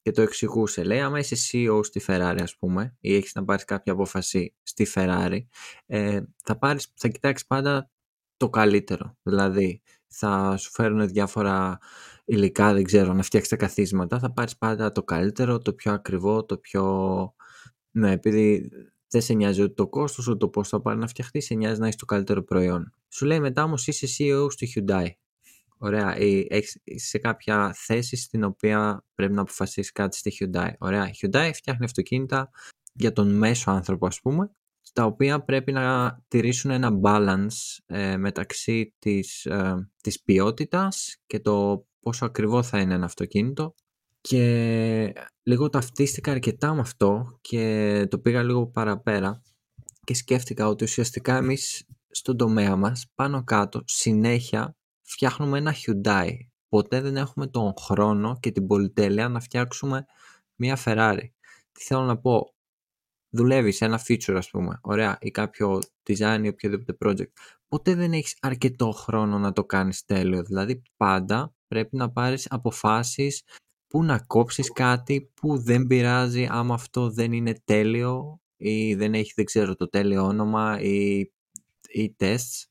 Και 0.01 0.11
το 0.11 0.21
εξηγούσε, 0.21 0.83
λέει, 0.83 0.99
άμα 0.99 1.19
είσαι 1.19 1.35
CEO 1.51 1.79
στη 1.83 2.01
Ferrari 2.07 2.39
ας 2.41 2.57
πούμε 2.57 2.95
ή 2.99 3.15
έχεις 3.15 3.33
να 3.33 3.43
πάρεις 3.43 3.63
κάποια 3.63 3.93
απόφαση 3.93 4.53
στη 4.63 4.87
Ferrari, 4.95 5.39
ε, 5.85 6.21
θα, 6.43 6.57
πάρεις, 6.57 6.91
θα 6.95 7.07
κοιτάξεις 7.07 7.47
πάντα 7.47 7.89
το 8.37 8.49
καλύτερο. 8.49 9.17
Δηλαδή, 9.23 9.81
θα 10.11 10.57
σου 10.57 10.71
φέρουν 10.71 11.07
διάφορα 11.07 11.77
υλικά, 12.25 12.73
δεν 12.73 12.83
ξέρω, 12.83 13.13
να 13.13 13.23
φτιάξεις 13.23 13.51
τα 13.51 13.57
καθίσματα, 13.57 14.19
θα 14.19 14.33
πάρεις 14.33 14.57
πάντα 14.57 14.91
το 14.91 15.03
καλύτερο, 15.03 15.57
το 15.57 15.73
πιο 15.73 15.93
ακριβό, 15.93 16.45
το 16.45 16.57
πιο... 16.57 17.33
Ναι, 17.91 18.11
επειδή 18.11 18.69
δεν 19.07 19.21
σε 19.21 19.33
νοιάζει 19.33 19.61
ούτε 19.61 19.73
το 19.73 19.87
κόστος, 19.87 20.27
ούτε 20.27 20.37
το 20.37 20.49
πώς 20.49 20.67
θα 20.69 20.81
πάρει 20.81 20.99
να 20.99 21.07
φτιαχτείς, 21.07 21.45
σε 21.45 21.53
νοιάζει 21.53 21.79
να 21.79 21.85
έχεις 21.85 21.97
το 21.97 22.05
καλύτερο 22.05 22.43
προϊόν. 22.43 22.93
Σου 23.07 23.25
λέει 23.25 23.39
μετά 23.39 23.63
όμως 23.63 23.87
είσαι 23.87 24.07
CEO 24.17 24.47
στη 24.51 24.73
Hyundai. 24.75 25.07
Ωραία, 25.77 26.15
έχεις 26.47 26.81
σε 26.95 27.17
κάποια 27.17 27.73
θέση 27.73 28.15
στην 28.15 28.43
οποία 28.43 29.05
πρέπει 29.15 29.33
να 29.33 29.41
αποφασίσεις 29.41 29.91
κάτι 29.91 30.17
στη 30.17 30.31
Hyundai. 30.39 30.69
Ωραία, 30.77 31.07
η 31.07 31.11
Hyundai 31.21 31.51
φτιάχνει 31.53 31.85
αυτοκίνητα 31.85 32.49
για 32.93 33.11
τον 33.11 33.37
μέσο 33.37 33.71
άνθρωπο 33.71 34.07
ας 34.07 34.19
πούμε 34.19 34.51
τα 34.93 35.05
οποία 35.05 35.43
πρέπει 35.43 35.71
να 35.71 36.17
τηρήσουν 36.27 36.71
ένα 36.71 36.99
balance 37.03 37.77
ε, 37.85 38.17
μεταξύ 38.17 38.95
της, 38.99 39.45
ε, 39.45 39.89
της 40.01 40.21
ποιότητας 40.21 41.17
και 41.25 41.39
το 41.39 41.85
πόσο 41.99 42.25
ακριβό 42.25 42.63
θα 42.63 42.79
είναι 42.79 42.93
ένα 42.93 43.05
αυτοκίνητο 43.05 43.75
και 44.21 45.13
λίγο 45.43 45.69
ταυτίστηκα 45.69 46.31
αρκετά 46.31 46.73
με 46.73 46.79
αυτό 46.79 47.37
και 47.41 48.07
το 48.09 48.19
πήγα 48.19 48.43
λίγο 48.43 48.67
παραπέρα 48.67 49.41
και 50.03 50.13
σκέφτηκα 50.13 50.67
ότι 50.67 50.83
ουσιαστικά 50.83 51.37
εμείς 51.37 51.85
στον 52.09 52.37
τομέα 52.37 52.75
μας 52.75 53.05
πάνω 53.15 53.43
κάτω 53.43 53.81
συνέχεια 53.85 54.75
φτιάχνουμε 55.01 55.57
ένα 55.57 55.73
Hyundai. 55.73 56.29
Ποτέ 56.69 57.01
δεν 57.01 57.17
έχουμε 57.17 57.47
τον 57.47 57.73
χρόνο 57.79 58.37
και 58.39 58.51
την 58.51 58.67
πολυτέλεια 58.67 59.29
να 59.29 59.39
φτιάξουμε 59.39 60.05
μια 60.55 60.77
Ferrari. 60.85 61.29
Τι 61.71 61.83
θέλω 61.83 62.01
να 62.01 62.17
πω, 62.17 62.53
δουλεύεις 63.31 63.75
σε 63.75 63.85
ένα 63.85 64.01
feature 64.07 64.35
ας 64.35 64.49
πούμε, 64.49 64.79
ωραία, 64.81 65.17
ή 65.21 65.31
κάποιο 65.31 65.79
design 66.09 66.39
ή 66.43 66.47
οποιοδήποτε 66.47 66.97
project, 67.05 67.31
ποτέ 67.67 67.95
δεν 67.95 68.13
έχεις 68.13 68.37
αρκετό 68.41 68.91
χρόνο 68.91 69.39
να 69.39 69.51
το 69.53 69.65
κάνεις 69.65 70.05
τέλειο. 70.05 70.43
Δηλαδή 70.43 70.81
πάντα 70.97 71.53
πρέπει 71.67 71.95
να 71.95 72.11
πάρεις 72.11 72.47
αποφάσεις 72.49 73.43
που 73.87 74.03
να 74.03 74.19
κόψεις 74.19 74.71
κάτι 74.71 75.31
που 75.33 75.57
δεν 75.57 75.87
πειράζει 75.87 76.47
άμα 76.49 76.73
αυτό 76.73 77.09
δεν 77.09 77.31
είναι 77.31 77.61
τέλειο 77.63 78.39
ή 78.57 78.95
δεν 78.95 79.13
έχει 79.13 79.33
δεν 79.35 79.45
ξέρω 79.45 79.75
το 79.75 79.89
τέλειο 79.89 80.25
όνομα 80.25 80.81
ή, 80.81 81.19
ή 81.87 82.15
tests. 82.19 82.65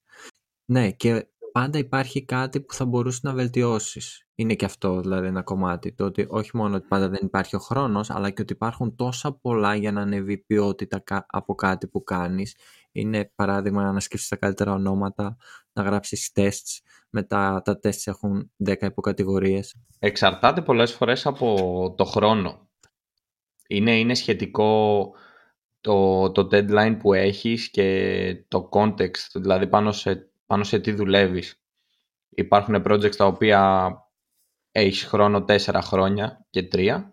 Ναι 0.65 0.91
και 0.91 1.29
πάντα 1.53 1.79
υπάρχει 1.79 2.25
κάτι 2.25 2.61
που 2.61 2.75
θα 2.75 2.85
μπορούσε 2.85 3.21
να 3.23 3.33
βελτιώσεις. 3.33 4.27
Είναι 4.41 4.55
και 4.55 4.65
αυτό 4.65 5.01
δηλαδή 5.01 5.27
ένα 5.27 5.43
κομμάτι. 5.43 5.93
Το 5.93 6.05
ότι 6.05 6.27
όχι 6.29 6.57
μόνο 6.57 6.77
ότι 6.77 6.87
πάντα 6.89 7.09
δεν 7.09 7.21
υπάρχει 7.23 7.57
ο 7.57 7.59
χρόνος, 7.59 8.11
αλλά 8.11 8.31
και 8.31 8.43
ότι 8.43 8.53
υπάρχουν 8.53 8.97
τόσα 8.97 9.33
πολλά 9.33 9.75
για 9.75 9.93
να 9.93 10.01
ανέβει 10.01 10.33
η 10.33 10.39
ποιότητα 10.39 11.03
από 11.27 11.55
κάτι 11.55 11.89
που 11.89 12.05
κάνεις. 12.05 12.57
Είναι 12.93 13.33
παράδειγμα 13.35 13.93
να 13.93 14.01
σκεφτείς 14.01 14.29
τα 14.29 14.37
καλύτερα 14.37 14.73
ονόματα, 14.73 15.37
να 15.73 15.83
γράψεις 15.83 16.33
τεστ, 16.33 16.67
μετά 17.11 17.63
τα 17.65 17.79
τεστ 17.79 18.09
έχουν 18.09 18.53
10 18.65 18.77
υποκατηγορίες. 18.81 19.75
Εξαρτάται 19.99 20.63
πολλές 20.63 20.93
φορές 20.93 21.27
από 21.27 21.95
το 21.97 22.05
χρόνο. 22.05 22.69
Είναι, 23.69 23.99
είναι 23.99 24.15
σχετικό 24.15 25.11
το, 25.81 26.31
το 26.31 26.49
deadline 26.53 26.97
που 26.99 27.13
έχεις 27.13 27.71
και 27.71 28.45
το 28.49 28.69
context, 28.73 29.31
δηλαδή 29.35 29.67
πάνω 29.67 29.93
σε 29.93 30.31
πάνω 30.47 30.65
σε 30.65 30.79
τι 30.79 30.93
δουλεύεις. 30.93 31.63
Υπάρχουν 32.29 32.83
projects 32.87 33.17
τα 33.17 33.27
οποία 33.27 33.93
έχεις 34.73 35.05
χρόνο 35.05 35.45
τέσσερα 35.45 35.83
χρόνια 35.83 36.47
και 36.51 36.63
τρία 36.63 37.13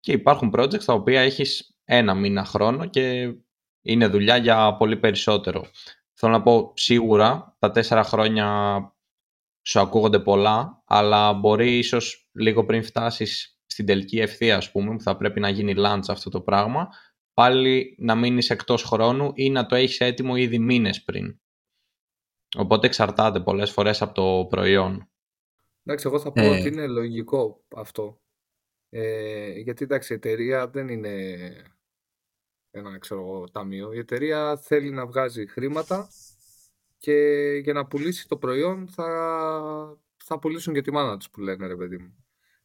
και 0.00 0.12
υπάρχουν 0.12 0.52
projects 0.56 0.84
τα 0.84 0.92
οποία 0.92 1.20
έχεις 1.20 1.78
ένα 1.84 2.14
μήνα 2.14 2.44
χρόνο 2.44 2.86
και 2.86 3.34
είναι 3.82 4.06
δουλειά 4.06 4.36
για 4.36 4.76
πολύ 4.76 4.96
περισσότερο. 4.96 5.66
Θέλω 6.14 6.32
να 6.32 6.42
πω 6.42 6.72
σίγουρα 6.74 7.56
τα 7.58 7.70
τέσσερα 7.70 8.04
χρόνια 8.04 8.78
σου 9.66 9.80
ακούγονται 9.80 10.20
πολλά, 10.20 10.82
αλλά 10.86 11.32
μπορεί 11.32 11.78
ίσως 11.78 12.28
λίγο 12.32 12.64
πριν 12.64 12.82
φτάσεις 12.82 13.58
στην 13.66 13.86
τελική 13.86 14.18
ευθεία, 14.18 14.56
ας 14.56 14.70
πούμε, 14.70 14.96
που 14.96 15.02
θα 15.02 15.16
πρέπει 15.16 15.40
να 15.40 15.48
γίνει 15.48 15.74
launch 15.76 16.08
αυτό 16.08 16.30
το 16.30 16.40
πράγμα, 16.40 16.88
πάλι 17.34 17.96
να 17.98 18.14
μείνεις 18.14 18.50
εκτός 18.50 18.82
χρόνου 18.82 19.30
ή 19.34 19.50
να 19.50 19.66
το 19.66 19.74
έχεις 19.74 20.00
έτοιμο 20.00 20.36
ήδη 20.36 20.58
μήνες 20.58 21.04
πριν. 21.04 21.40
Οπότε 22.56 22.86
εξαρτάται 22.86 23.40
πολλές 23.40 23.70
φορές 23.70 24.02
από 24.02 24.14
το 24.14 24.46
προϊόν. 24.48 25.08
Εντάξει, 25.84 26.06
εγώ 26.06 26.20
θα 26.20 26.32
πω 26.32 26.42
ε. 26.42 26.48
ότι 26.48 26.68
είναι 26.68 26.86
λογικό 26.86 27.64
αυτό. 27.76 28.20
Ε, 28.88 29.50
γιατί 29.50 29.84
εντάξει, 29.84 30.12
η 30.12 30.16
εταιρεία 30.16 30.68
δεν 30.68 30.88
είναι 30.88 31.16
ένα 32.70 32.98
ξέρω, 32.98 33.44
ταμείο. 33.52 33.92
Η 33.92 33.98
εταιρεία 33.98 34.56
θέλει 34.56 34.90
να 34.90 35.06
βγάζει 35.06 35.46
χρήματα 35.46 36.08
και 36.98 37.14
για 37.62 37.72
να 37.72 37.86
πουλήσει 37.86 38.28
το 38.28 38.36
προϊόν 38.36 38.88
θα, 38.88 39.98
θα 40.16 40.38
πουλήσουν 40.38 40.74
και 40.74 40.82
τη 40.82 40.90
μάνα 40.90 41.16
τους 41.16 41.30
που 41.30 41.40
λένε 41.40 41.66
ρε 41.66 41.76
παιδί 41.76 41.98
μου. 41.98 42.24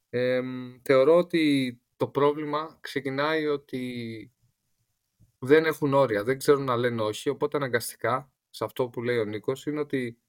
Ε, 0.09 0.41
θεωρώ 0.81 1.17
ότι 1.17 1.81
το 1.97 2.07
πρόβλημα 2.07 2.77
ξεκινάει 2.81 3.47
ότι 3.47 4.33
δεν 5.39 5.65
έχουν 5.65 5.93
όρια, 5.93 6.23
δεν 6.23 6.37
ξέρουν 6.37 6.63
να 6.63 6.75
λένε 6.75 7.01
όχι, 7.01 7.29
οπότε 7.29 7.57
αναγκαστικά 7.57 8.31
σε 8.49 8.63
αυτό 8.63 8.89
που 8.89 9.03
λέει 9.03 9.17
ο 9.17 9.25
Νίκος 9.25 9.65
είναι 9.65 9.79
ότι 9.79 10.19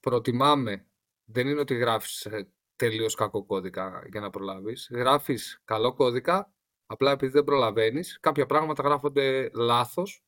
προτιμάμε, 0.00 0.86
δεν 1.28 1.48
είναι 1.48 1.60
ότι 1.60 1.74
γράφεις 1.74 2.28
τελείως 2.76 3.14
κακό 3.14 3.44
κώδικα 3.44 4.02
για 4.10 4.20
να 4.20 4.30
προλάβεις, 4.30 4.88
γράφεις 4.92 5.60
καλό 5.64 5.94
κώδικα, 5.94 6.52
απλά 6.86 7.10
επειδή 7.10 7.32
δεν 7.32 7.44
προλαβαίνεις, 7.44 8.18
κάποια 8.20 8.46
πράγματα 8.46 8.82
γράφονται 8.82 9.50
λάθος 9.54 10.24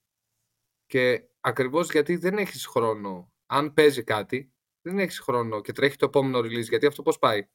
και 0.87 1.29
ακριβώς 1.41 1.91
γιατί 1.91 2.17
δεν 2.17 2.39
έχεις 2.39 2.67
χρόνο, 2.67 3.33
αν 3.47 3.73
παίζει 3.73 4.05
κάτι, 4.05 4.53
δεν 4.81 4.99
έχεις 4.99 5.19
χρόνο 5.21 5.61
και 5.61 5.73
τρέχει 5.73 5.97
το 5.97 6.07
επόμενο 6.07 6.39
release, 6.39 6.69
γιατί 6.69 6.87
αυτό 6.87 7.03
πώς 7.03 7.19
πάει; 7.19 7.49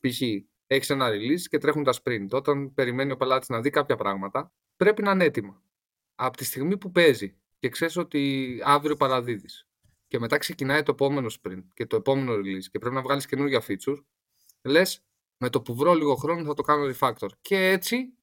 Π.χ. 0.00 0.20
έχεις 0.66 0.90
ένα 0.90 1.08
release 1.10 1.40
και 1.40 1.58
τρέχουν 1.58 1.84
τα 1.84 1.92
sprint. 2.02 2.28
Όταν 2.30 2.74
περιμένει 2.74 3.12
ο 3.12 3.16
πελάτης 3.16 3.48
να 3.48 3.60
δει 3.60 3.70
κάποια 3.70 3.96
πράγματα, 3.96 4.52
πρέπει 4.76 5.02
να 5.02 5.10
είναι 5.10 5.24
έτοιμα. 5.24 5.62
Από 6.14 6.36
τη 6.36 6.44
στιγμή 6.44 6.78
που 6.78 6.90
παίζει 6.90 7.36
και 7.58 7.68
ξέρεις 7.68 7.96
ότι 7.96 8.60
αύριο 8.64 8.96
παραδίδεις 8.96 9.66
και 10.12 10.18
μετά 10.18 10.38
ξεκινάει 10.38 10.82
το 10.82 10.90
επόμενο 10.90 11.30
sprint 11.30 11.62
και 11.74 11.86
το 11.86 11.96
επόμενο 11.96 12.32
release 12.34 12.64
και 12.70 12.78
πρέπει 12.78 12.94
να 12.94 13.02
βγάλεις 13.02 13.26
καινούργια 13.26 13.62
feature, 13.68 14.04
λες 14.62 15.04
με 15.36 15.48
το 15.48 15.62
που 15.62 15.74
βρω 15.74 15.94
λίγο 15.94 16.14
χρόνο 16.14 16.44
θα 16.44 16.54
το 16.54 16.62
κάνω 16.62 16.94
refactor. 16.94 17.28
Και 17.40 17.70
έτσι 17.70 18.14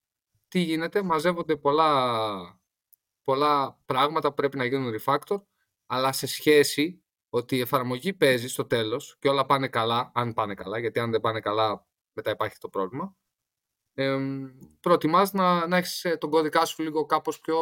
τι 0.47 0.59
γίνεται, 0.59 1.01
μαζεύονται 1.01 1.55
πολλά, 1.55 2.61
πολλά 3.23 3.79
πράγματα 3.85 4.27
που 4.29 4.33
πρέπει 4.33 4.57
να 4.57 4.65
γίνουν 4.65 4.93
refactor, 4.99 5.41
αλλά 5.85 6.11
σε 6.11 6.27
σχέση 6.27 7.03
ότι 7.29 7.55
η 7.55 7.59
εφαρμογή 7.59 8.13
παίζει 8.13 8.47
στο 8.47 8.65
τέλος 8.65 9.15
και 9.19 9.29
όλα 9.29 9.45
πάνε 9.45 9.67
καλά, 9.67 10.11
αν 10.13 10.33
πάνε 10.33 10.53
καλά, 10.53 10.79
γιατί 10.79 10.99
αν 10.99 11.11
δεν 11.11 11.21
πάνε 11.21 11.39
καλά 11.39 11.87
μετά 12.13 12.31
υπάρχει 12.31 12.57
το 12.57 12.69
πρόβλημα, 12.69 13.15
ε, 13.93 14.17
προτιμάς 14.79 15.33
να, 15.33 15.67
να 15.67 15.77
έχεις 15.77 16.05
ε, 16.05 16.17
τον 16.17 16.29
κώδικά 16.29 16.65
σου 16.65 16.83
λίγο 16.83 17.05
κάπως 17.05 17.39
πιο, 17.39 17.57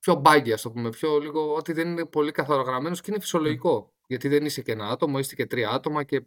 πιο 0.00 0.22
buggy, 0.24 0.50
ας 0.50 0.62
το 0.62 0.70
πούμε, 0.70 0.88
πιο 0.88 1.18
λίγο, 1.18 1.54
ότι 1.54 1.72
δεν 1.72 1.88
είναι 1.88 2.04
πολύ 2.04 2.32
καθαρογραμμένος 2.32 3.00
και 3.00 3.10
είναι 3.10 3.20
φυσιολογικό. 3.20 3.94
Γιατί 4.06 4.28
δεν 4.28 4.44
είσαι 4.44 4.62
και 4.62 4.72
ένα 4.72 4.88
άτομο, 4.88 5.18
είστε 5.18 5.34
και 5.34 5.46
τρία 5.46 5.70
άτομα 5.70 6.04
και 6.04 6.22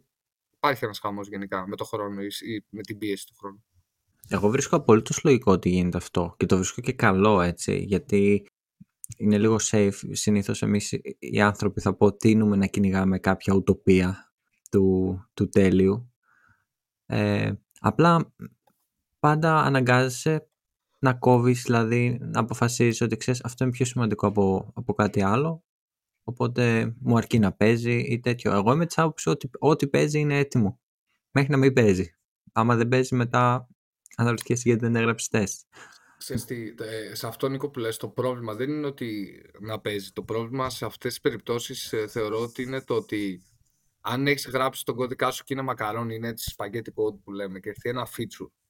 υπάρχει 0.54 0.84
ένας 0.84 0.98
χαμός 0.98 1.28
γενικά 1.28 1.68
με 1.68 1.76
το 1.76 1.84
χρόνο 1.84 2.22
ή 2.22 2.64
με 2.68 2.80
την 2.80 2.98
πίεση 2.98 3.26
του 3.26 3.34
χρόνου. 3.38 3.64
Εγώ 4.28 4.48
βρίσκω 4.48 4.76
απολύτως 4.76 5.24
λογικό 5.24 5.52
ότι 5.52 5.68
γίνεται 5.68 5.96
αυτό 5.96 6.34
και 6.36 6.46
το 6.46 6.56
βρίσκω 6.56 6.80
και 6.80 6.92
καλό 6.92 7.40
έτσι, 7.40 7.76
γιατί 7.76 8.46
είναι 9.16 9.38
λίγο 9.38 9.56
safe. 9.70 9.98
Συνήθως 10.10 10.62
εμείς 10.62 10.92
οι 11.18 11.40
άνθρωποι 11.40 11.80
θα 11.80 11.94
πω 11.94 12.16
τίνουμε 12.16 12.56
να 12.56 12.66
κυνηγάμε 12.66 13.18
κάποια 13.18 13.54
ουτοπία 13.54 14.32
του, 14.70 15.18
του 15.34 15.48
τέλειου. 15.48 16.12
Ε, 17.06 17.52
απλά 17.80 18.34
πάντα 19.18 19.56
αναγκάζεσαι 19.56 20.48
να 21.04 21.14
κόβεις, 21.14 21.62
δηλαδή 21.62 22.18
να 22.20 22.40
αποφασίζεις 22.40 23.00
ότι 23.00 23.16
ξέρεις 23.16 23.44
αυτό 23.44 23.64
είναι 23.64 23.72
πιο 23.72 23.84
σημαντικό 23.84 24.26
από, 24.26 24.72
από 24.74 24.94
κάτι 24.94 25.22
άλλο. 25.22 25.64
Οπότε 26.22 26.94
μου 26.98 27.16
αρκεί 27.16 27.38
να 27.38 27.52
παίζει 27.52 27.98
ή 27.98 28.20
τέτοιο. 28.20 28.52
Εγώ 28.52 28.72
είμαι 28.72 28.86
της 28.86 28.98
άποψης 28.98 29.26
ότι 29.26 29.50
ό,τι 29.58 29.88
παίζει 29.88 30.18
είναι 30.18 30.38
έτοιμο. 30.38 30.80
Μέχρι 31.30 31.50
να 31.50 31.56
μην 31.56 31.72
παίζει. 31.72 32.14
Άμα 32.52 32.76
δεν 32.76 32.88
παίζει 32.88 33.14
μετά 33.14 33.68
αναρωτιέσαι 34.16 34.62
γιατί 34.64 34.80
δεν 34.80 34.96
έγραψες 34.96 35.28
τεστ. 35.28 35.60
Ξέρεις 36.18 36.44
σε 37.12 37.26
αυτό 37.26 37.48
Νίκο 37.48 37.70
που 37.70 37.78
λες, 37.78 37.96
το 37.96 38.08
πρόβλημα 38.08 38.54
δεν 38.54 38.70
είναι 38.70 38.86
ότι 38.86 39.40
να 39.60 39.80
παίζει. 39.80 40.10
Το 40.10 40.22
πρόβλημα 40.22 40.70
σε 40.70 40.84
αυτές 40.84 41.10
τις 41.10 41.20
περιπτώσεις 41.20 41.92
ε, 41.92 42.06
θεωρώ 42.06 42.40
ότι 42.40 42.62
είναι 42.62 42.80
το 42.80 42.94
ότι 42.94 43.42
αν 44.00 44.26
έχεις 44.26 44.48
γράψει 44.48 44.84
τον 44.84 44.94
κώδικά 44.94 45.30
σου 45.30 45.44
και 45.44 45.52
είναι 45.52 45.62
μακαρόνι, 45.62 46.14
είναι 46.14 46.28
έτσι 46.28 46.54
spaghetti 46.56 46.92
code 46.94 47.18
που 47.24 47.32
λέμε 47.32 47.58
και 47.60 47.68
έρθει 47.68 47.88
ένα 47.88 48.08
feature 48.16 48.63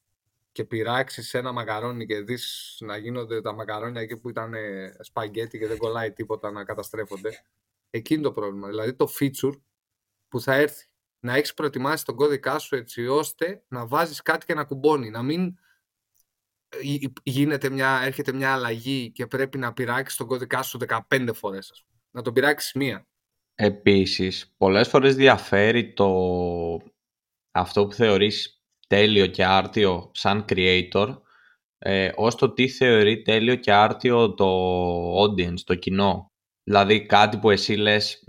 και 0.54 0.64
πειράξεις 0.64 1.34
ένα 1.34 1.52
μακαρόνι 1.52 2.06
και 2.06 2.20
δεις 2.20 2.76
να 2.80 2.96
γίνονται 2.96 3.40
τα 3.40 3.52
μακαρόνια 3.52 4.00
εκεί 4.00 4.16
που 4.16 4.28
ήταν 4.28 4.54
σπαγκέτι 5.00 5.58
και 5.58 5.66
δεν 5.66 5.76
κολλάει 5.76 6.12
τίποτα 6.12 6.50
να 6.50 6.64
καταστρέφονται. 6.64 7.44
Εκεί 7.90 8.14
είναι 8.14 8.22
το 8.22 8.32
πρόβλημα. 8.32 8.68
Δηλαδή 8.68 8.94
το 8.94 9.08
feature 9.20 9.60
που 10.28 10.40
θα 10.40 10.54
έρθει 10.54 10.86
να 11.20 11.34
έχεις 11.34 11.54
προετοιμάσει 11.54 12.04
τον 12.04 12.16
κώδικά 12.16 12.58
σου 12.58 12.76
έτσι 12.76 13.06
ώστε 13.06 13.64
να 13.68 13.86
βάζεις 13.86 14.22
κάτι 14.22 14.46
και 14.46 14.54
να 14.54 14.64
κουμπώνει. 14.64 15.10
Να 15.10 15.22
μην 15.22 15.58
γίνεται 17.22 17.70
μια, 17.70 18.00
έρχεται 18.02 18.32
μια 18.32 18.52
αλλαγή 18.52 19.10
και 19.10 19.26
πρέπει 19.26 19.58
να 19.58 19.72
πειράξεις 19.72 20.18
τον 20.18 20.26
κώδικά 20.26 20.62
σου 20.62 20.78
15 21.08 21.30
φορές. 21.34 21.86
Να 22.10 22.22
τον 22.22 22.32
πειράξεις 22.32 22.72
μία. 22.72 23.06
Επίσης, 23.54 24.54
πολλές 24.56 24.88
φορές 24.88 25.14
διαφέρει 25.14 25.92
το 25.92 26.08
αυτό 27.50 27.86
που 27.86 27.92
θεωρείς 27.92 28.53
τέλειο 28.86 29.26
και 29.26 29.44
άρτιο 29.44 30.10
σαν 30.14 30.44
creator 30.48 31.16
ε, 31.78 32.10
ως 32.14 32.34
το 32.34 32.52
τι 32.52 32.68
θεωρεί 32.68 33.22
τέλειο 33.22 33.54
και 33.54 33.72
άρτιο 33.72 34.34
το 34.34 34.48
audience, 35.22 35.60
το 35.64 35.74
κοινό. 35.74 36.32
Δηλαδή 36.62 37.06
κάτι 37.06 37.38
που 37.38 37.50
εσύ 37.50 37.74
λες, 37.74 38.24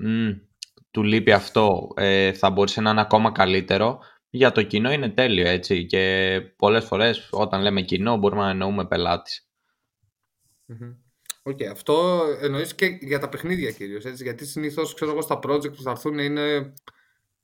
του 0.92 1.04
λείπει 1.04 1.32
αυτό, 1.32 1.88
ε, 1.96 2.34
θα 2.34 2.50
μπορούσε 2.50 2.82
να 2.82 2.90
είναι 2.90 3.02
ακόμα 3.02 3.32
καλύτερο 3.32 4.00
για 4.36 4.52
το 4.52 4.64
κοινό 4.64 4.92
είναι 4.92 5.10
τέλειο, 5.10 5.48
έτσι. 5.48 5.86
Και 5.86 6.42
πολλές 6.56 6.86
φορές 6.86 7.30
όταν 7.32 7.62
λέμε 7.62 7.82
κοινό 7.82 8.18
μπορούμε 8.18 8.42
να 8.42 8.50
εννοούμε 8.50 8.86
πελάτης. 8.88 9.50
OK, 11.44 11.58
okay, 11.58 11.66
αυτό 11.66 12.24
εννοείς 12.42 12.76
και 12.76 12.86
για 12.86 13.20
τα 13.20 13.30
παιχνίδια 13.30 13.72
κυρίως, 13.72 14.06
έτσι. 14.06 14.24
Γιατί 14.24 14.46
συνήθως, 14.46 14.94
ξέρω 14.94 15.12
εγώ, 15.12 15.22
στα 15.22 15.40
project 15.44 15.76
που 15.76 15.82
θα 15.82 15.92
έρθουν 15.92 16.20
είναι 16.20 16.74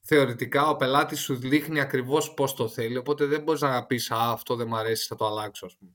θεωρητικά 0.02 0.70
ο 0.70 0.76
πελάτης 0.76 1.20
σου 1.20 1.36
δείχνει 1.36 1.80
ακριβώς 1.80 2.34
πώς 2.34 2.54
το 2.54 2.68
θέλει, 2.68 2.98
οπότε 2.98 3.26
δεν 3.26 3.42
μπορείς 3.42 3.62
να 3.62 3.86
πεις 3.86 4.12
«Α, 4.12 4.32
αυτό 4.32 4.56
δεν 4.56 4.68
μου 4.68 4.76
αρέσει, 4.76 5.08
θα 5.08 5.16
το 5.16 5.26
αλλάξω», 5.26 5.66
ας 5.66 5.78
πούμε. 5.78 5.92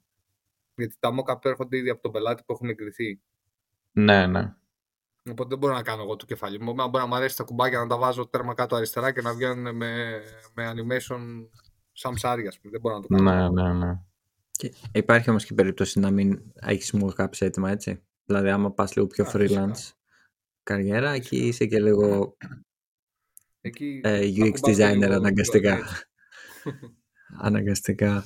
Γιατί 0.75 0.97
τα 0.99 1.11
mock-up 1.19 1.45
έρχονται 1.45 1.77
ήδη 1.77 1.91
από 1.91 2.03
τον 2.03 2.13
πελάτη 2.13 2.43
που 2.47 2.53
έχουν 2.53 2.69
εγκριθεί. 2.69 3.21
Ναι, 3.93 4.27
ναι. 4.27 4.55
Οπότε 5.31 5.49
δεν 5.49 5.59
μπορώ 5.59 5.75
να 5.75 5.83
κάνω 5.83 6.03
εγώ 6.03 6.17
το 6.17 6.27
κεφάλι 6.27 6.61
μου. 6.61 6.73
Μπορεί 6.73 6.91
να 6.91 7.07
μου 7.07 7.15
αρέσει 7.15 7.37
τα 7.37 7.45
κουμπάκια 7.45 7.79
να 7.79 7.87
τα 7.87 7.97
βάζω 7.97 8.27
τέρμα 8.27 8.55
κάτω 8.55 8.77
αριστερά 8.77 9.13
και 9.13 9.23
να 9.23 9.35
βγαίνουν 9.35 9.77
με, 9.77 10.21
με 10.55 10.73
animation 10.75 11.49
σαν 11.93 12.15
ψάρια. 12.15 12.53
Δεν 12.63 12.81
μπορώ 12.81 12.95
να 12.95 13.01
το 13.01 13.09
κάνω. 13.09 13.51
Ναι, 13.51 13.63
ναι, 13.63 13.73
ναι. 13.73 13.99
Και 14.51 14.75
υπάρχει 14.93 15.31
όμως 15.31 15.45
και 15.45 15.55
περίπτωση 15.55 15.99
να 15.99 16.11
μην 16.11 16.53
έχεις 16.55 16.93
μου 16.93 17.13
κάποιο 17.13 17.47
έτοιμα, 17.47 17.71
έτσι; 17.71 18.03
Δηλαδή, 18.25 18.49
άμα 18.49 18.73
πας 18.73 18.97
λίγο 18.97 19.07
πιο 19.07 19.27
freelance 19.33 19.91
καριέρα, 20.63 21.11
εκεί 21.11 21.37
είσαι 21.37 21.67
και 21.67 21.81
λίγο 21.81 22.37
εκεί, 23.67 24.01
ε, 24.05 24.21
UX 24.37 24.71
designer 24.71 25.11
αναγκαστικά. 25.11 25.79
αναγκαστικά. 27.47 28.25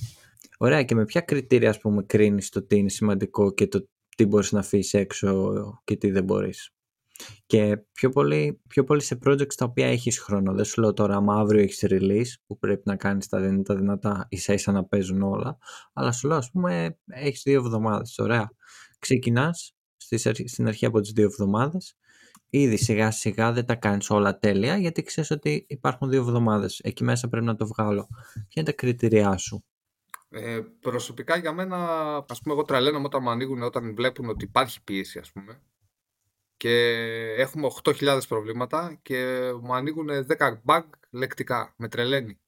Ωραία, 0.59 0.83
και 0.83 0.95
με 0.95 1.05
ποια 1.05 1.21
κριτήρια, 1.21 1.71
ας 1.71 1.79
πούμε, 1.79 2.03
κρίνεις 2.03 2.49
το 2.49 2.63
τι 2.63 2.77
είναι 2.77 2.89
σημαντικό 2.89 3.53
και 3.55 3.67
το 3.67 3.89
τι 4.17 4.27
μπορείς 4.27 4.53
να 4.53 4.59
αφήσεις 4.59 4.95
έξω 4.95 5.53
και 5.85 5.97
τι 5.97 6.11
δεν 6.11 6.25
μπορείς. 6.25 6.75
Και 7.47 7.77
πιο 7.93 8.11
πολύ, 8.11 8.61
πιο 8.69 8.85
πολύ 8.85 9.03
σε 9.03 9.19
projects 9.25 9.55
τα 9.55 9.65
οποία 9.65 9.87
έχεις 9.87 10.19
χρόνο. 10.19 10.53
Δεν 10.53 10.65
σου 10.65 10.81
λέω 10.81 10.93
τώρα 10.93 11.17
άμα 11.17 11.35
αύριο 11.35 11.63
έχεις 11.63 11.85
release 11.89 12.43
που 12.47 12.59
πρέπει 12.59 12.83
να 12.85 12.97
κάνεις 12.97 13.29
τα 13.29 13.41
δυνατά 13.41 13.75
δυνατά 13.75 14.27
ίσα 14.29 14.53
ίσα 14.53 14.73
να 14.73 14.85
παίζουν 14.85 15.23
όλα. 15.23 15.59
Αλλά 15.93 16.13
σου 16.13 16.29
λέω 16.29 16.37
ας 16.37 16.51
πούμε 16.51 16.99
έχεις 17.07 17.43
δύο 17.43 17.59
εβδομάδες. 17.59 18.19
Ωραία. 18.19 18.51
Ξεκινάς 18.99 19.75
στην 20.45 20.67
αρχή 20.67 20.87
από 20.87 21.01
τις 21.01 21.13
δύο 21.13 21.25
εβδομάδες. 21.25 21.97
Ήδη 22.51 22.77
σιγά 22.77 23.11
σιγά 23.11 23.53
δεν 23.53 23.67
τα 23.67 23.75
κάνεις 23.75 24.11
όλα 24.11 24.39
τέλεια 24.39 24.77
γιατί 24.77 25.03
ξέρεις 25.03 25.31
ότι 25.31 25.65
υπάρχουν 25.69 26.11
δύο 26.11 26.21
εβδομάδες. 26.21 26.79
Εκεί 26.79 27.05
μέσα 27.05 27.29
πρέπει 27.29 27.45
να 27.47 27.57
το 27.57 27.67
βγάλω. 27.67 28.09
Ποια 28.33 28.45
είναι 28.55 28.65
τα 28.65 28.73
κριτήριά 28.73 29.37
σου; 29.37 29.65
Ε, 30.29 30.61
προσωπικά 30.81 31.37
για 31.37 31.53
μένα, 31.53 31.77
ας 32.29 32.41
πούμε, 32.41 32.55
εγώ 32.55 32.65
τραλαίνομαι 32.65 33.05
όταν 33.05 33.23
μου 33.23 33.31
ανοίγουν, 33.31 33.63
όταν 33.63 33.95
βλέπουν 33.95 34.29
ότι 34.29 34.45
υπάρχει 34.45 34.83
πίεση, 34.83 35.19
ας 35.19 35.33
πούμε, 35.33 35.61
και 36.57 36.71
έχουμε 37.37 37.67
8.000 37.67 38.21
προβλήματα 38.29 38.99
και 39.03 39.51
μου 39.63 39.75
ανοίγουν 39.75 40.09
10 40.27 40.63
bug 40.67 40.85
λεκτικά. 41.11 41.75
Με 41.77 41.89
τρελαίνει. 41.89 42.39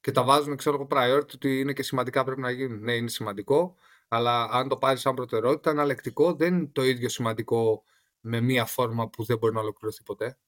Και 0.00 0.10
τα 0.10 0.24
βάζουν, 0.24 0.56
ξέρω 0.56 0.74
εγώ, 0.74 0.88
priority 0.90 1.34
ότι 1.34 1.60
είναι 1.60 1.72
και 1.72 1.82
σημαντικά 1.82 2.24
πρέπει 2.24 2.40
να 2.40 2.50
γίνουν. 2.50 2.80
Ναι, 2.80 2.92
είναι 2.92 3.08
σημαντικό, 3.08 3.74
αλλά 4.08 4.44
αν 4.44 4.68
το 4.68 4.76
πάρεις 4.76 5.00
σαν 5.00 5.14
προτεραιότητα, 5.14 5.70
ένα 5.70 5.84
λεκτικό 5.84 6.34
δεν 6.34 6.54
είναι 6.54 6.66
το 6.72 6.84
ίδιο 6.84 7.08
σημαντικό 7.08 7.84
με 8.20 8.40
μία 8.40 8.64
φόρμα 8.64 9.08
που 9.08 9.24
δεν 9.24 9.38
μπορεί 9.38 9.54
να 9.54 9.60
ολοκληρωθεί 9.60 10.02
ποτέ. 10.02 10.38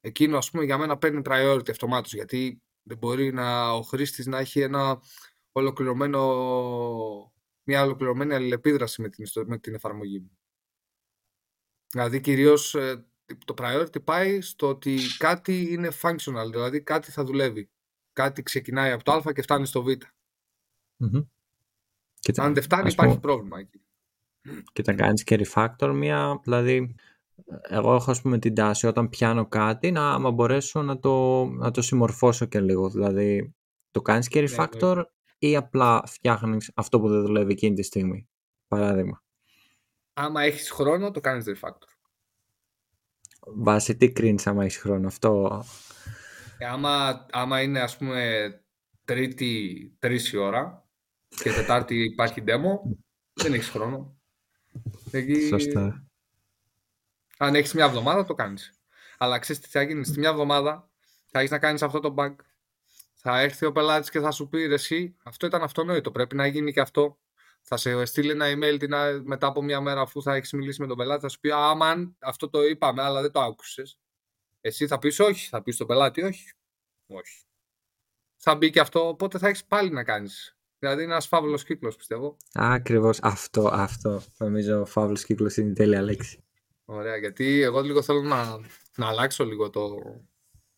Εκείνο, 0.00 0.36
ας 0.36 0.50
πούμε, 0.50 0.64
για 0.64 0.78
μένα 0.78 0.98
παίρνει 0.98 1.22
priority 1.24 1.70
αυτομάτως, 1.70 2.14
γιατί 2.14 2.62
δεν 2.82 2.98
μπορεί 2.98 3.32
να, 3.32 3.72
ο 3.72 3.82
χρήστης 3.82 4.26
να 4.26 4.38
έχει 4.38 4.60
ένα 4.60 5.02
ολοκληρωμένο, 5.52 7.32
μια 7.62 7.82
ολοκληρωμένη 7.82 8.34
αλληλεπίδραση 8.34 9.02
με 9.02 9.08
την, 9.08 9.26
με 9.46 9.58
την 9.58 9.74
εφαρμογή 9.74 10.20
μου. 10.20 10.38
Δηλαδή 11.90 12.20
κυρίως 12.20 12.74
ε, 12.74 13.06
το 13.44 13.54
priority 13.58 14.04
πάει 14.04 14.40
στο 14.40 14.68
ότι 14.68 14.98
κάτι 15.18 15.72
είναι 15.72 15.90
functional, 16.02 16.48
δηλαδή 16.50 16.82
κάτι 16.82 17.10
θα 17.10 17.24
δουλεύει. 17.24 17.70
Κάτι 18.12 18.42
ξεκινάει 18.42 18.90
από 18.90 19.04
το 19.04 19.12
α 19.12 19.32
και 19.32 19.42
φτάνει 19.42 19.66
στο 19.66 19.82
β. 19.82 19.88
mm 21.04 21.26
Αν 22.36 22.54
δεν 22.54 22.62
φτάνει 22.62 22.90
υπάρχει 22.90 23.20
πρόβλημα 23.20 23.58
εκεί. 23.58 23.85
Και 24.72 24.82
τα 24.82 24.92
κάνεις 24.92 25.24
και 25.24 25.40
refactor 25.44 25.92
μια, 25.94 26.40
δηλαδή 26.42 26.94
εγώ 27.62 27.94
έχω 27.94 28.10
ας 28.10 28.22
πούμε 28.22 28.38
την 28.38 28.54
τάση 28.54 28.86
όταν 28.86 29.08
πιάνω 29.08 29.46
κάτι 29.46 29.90
να 29.90 30.12
άμα 30.12 30.30
μπορέσω 30.30 30.82
να 30.82 30.98
το, 30.98 31.44
να 31.44 31.70
το 31.70 31.82
συμμορφώσω 31.82 32.46
και 32.46 32.60
λίγο. 32.60 32.90
Δηλαδή 32.90 33.54
το 33.90 34.02
κάνεις 34.02 34.28
και 34.28 34.40
ναι, 34.40 34.46
refactor 34.50 35.02
ή 35.38 35.56
απλά 35.56 36.02
φτιάχνεις 36.06 36.72
αυτό 36.74 37.00
που 37.00 37.08
δεν 37.08 37.20
δουλεύει 37.22 37.52
εκείνη 37.52 37.74
τη 37.74 37.82
στιγμή. 37.82 38.28
Παράδειγμα; 38.68 39.22
Άμα 40.12 40.42
έχεις 40.42 40.70
χρόνο, 40.70 41.10
το 41.10 41.20
κάνεις 41.20 41.44
refactor. 41.48 41.88
Βάσει 43.46 43.96
τι 43.96 44.12
κρίνει 44.12 44.42
άμα 44.44 44.64
έχεις 44.64 44.78
χρόνο. 44.78 45.06
Αυτό. 45.06 45.62
Ε, 46.58 46.66
άμα, 46.66 47.26
άμα 47.30 47.62
είναι 47.62 47.80
ας 47.80 47.96
πούμε 47.96 48.50
τρίτη 49.04 49.96
τρεις 49.98 50.32
η 50.32 50.36
ώρα 50.36 50.88
και 51.28 51.52
τετάρτη 51.52 52.04
υπάρχει 52.04 52.42
demo, 52.46 52.96
δεν 53.32 53.52
έχεις 53.52 53.68
χρόνο. 53.68 54.15
Εκεί... 55.10 55.46
Σωστά. 55.46 56.06
Αν 57.38 57.54
έχεις 57.54 57.72
μια 57.72 57.84
εβδομάδα, 57.84 58.24
το 58.24 58.34
κάνεις. 58.34 58.72
Αλλά 59.18 59.38
ξέρεις 59.38 59.62
τι 59.62 59.68
θα 59.68 59.82
γίνει. 59.82 60.04
Στη 60.04 60.18
μια 60.18 60.28
εβδομάδα 60.28 60.90
θα 61.26 61.38
έχεις 61.38 61.50
να 61.50 61.58
κάνεις 61.58 61.82
αυτό 61.82 62.00
το 62.00 62.14
bug. 62.18 62.34
Θα 63.14 63.40
έρθει 63.40 63.66
ο 63.66 63.72
πελάτης 63.72 64.10
και 64.10 64.20
θα 64.20 64.30
σου 64.30 64.48
πει 64.48 64.62
εσύ, 64.62 65.16
αυτό 65.22 65.46
ήταν 65.46 65.62
αυτονόητο. 65.62 66.10
Πρέπει 66.10 66.36
να 66.36 66.46
γίνει 66.46 66.72
και 66.72 66.80
αυτό. 66.80 67.18
Θα 67.62 67.76
σε 67.76 68.04
στείλει 68.04 68.30
ένα 68.30 68.46
email 68.46 68.76
την, 68.78 68.94
μετά 69.24 69.46
από 69.46 69.62
μια 69.62 69.80
μέρα 69.80 70.00
αφού 70.00 70.22
θα 70.22 70.34
έχεις 70.34 70.52
μιλήσει 70.52 70.80
με 70.80 70.86
τον 70.86 70.96
πελάτη. 70.96 71.20
Θα 71.20 71.28
σου 71.28 71.40
πει 71.40 71.50
Αμάν, 71.50 72.16
αυτό 72.18 72.48
το 72.50 72.62
είπαμε, 72.62 73.02
αλλά 73.02 73.22
δεν 73.22 73.30
το 73.30 73.40
άκουσες. 73.40 73.98
Εσύ 74.60 74.86
θα 74.86 74.98
πεις 74.98 75.18
όχι. 75.18 75.48
Θα 75.48 75.62
πεις 75.62 75.74
στον 75.74 75.86
πελάτη 75.86 76.22
όχι. 76.22 76.52
Όχι. 77.06 77.44
Θα 78.36 78.54
μπει 78.54 78.70
και 78.70 78.80
αυτό, 78.80 79.08
οπότε 79.08 79.38
θα 79.38 79.48
έχεις 79.48 79.64
πάλι 79.64 79.90
να 79.90 80.04
κάνεις. 80.04 80.55
Δηλαδή 80.78 81.02
είναι 81.02 81.12
ένας 81.12 81.26
φαύλος 81.26 81.64
κύκλος, 81.64 81.96
πιστεύω. 81.96 82.36
Ακριβώς 82.52 83.18
αυτό, 83.22 83.68
αυτό. 83.72 84.22
Νομίζω 84.38 84.80
ο 84.80 84.84
φαύλος 84.84 85.24
κύκλος 85.24 85.56
είναι 85.56 85.70
η 85.70 85.72
τέλεια 85.72 86.02
λέξη. 86.02 86.44
Ωραία, 86.84 87.16
γιατί 87.16 87.60
εγώ 87.60 87.80
λίγο 87.80 88.02
θέλω 88.02 88.22
να, 88.22 88.60
να 88.96 89.06
αλλάξω 89.06 89.44
λίγο 89.44 89.70
το, 89.70 89.96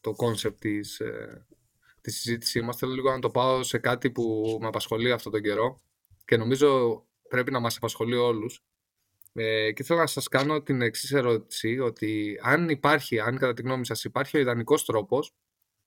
το 0.00 0.14
concept 0.18 0.56
της, 0.58 1.00
ε, 1.00 1.46
της 2.00 2.20
συζήτησής 2.20 2.62
μας. 2.62 2.76
Θέλω 2.76 2.92
λίγο 2.92 3.10
να 3.10 3.18
το 3.18 3.30
πάω 3.30 3.62
σε 3.62 3.78
κάτι 3.78 4.10
που 4.10 4.58
με 4.60 4.66
απασχολεί 4.66 5.12
αυτόν 5.12 5.32
τον 5.32 5.42
καιρό 5.42 5.80
και 6.24 6.36
νομίζω 6.36 7.02
πρέπει 7.28 7.50
να 7.50 7.60
μας 7.60 7.76
απασχολεί 7.76 8.16
όλους. 8.16 8.62
Ε, 9.32 9.72
και 9.72 9.82
θέλω 9.82 10.00
να 10.00 10.06
σας 10.06 10.28
κάνω 10.28 10.62
την 10.62 10.82
εξής 10.82 11.12
ερώτηση, 11.12 11.78
ότι 11.78 12.40
αν 12.42 12.68
υπάρχει, 12.68 13.20
αν 13.20 13.38
κατά 13.38 13.52
τη 13.54 13.62
γνώμη 13.62 13.86
σας 13.86 14.04
υπάρχει 14.04 14.36
ο 14.36 14.40
ιδανικός 14.40 14.84
τρόπος 14.84 15.34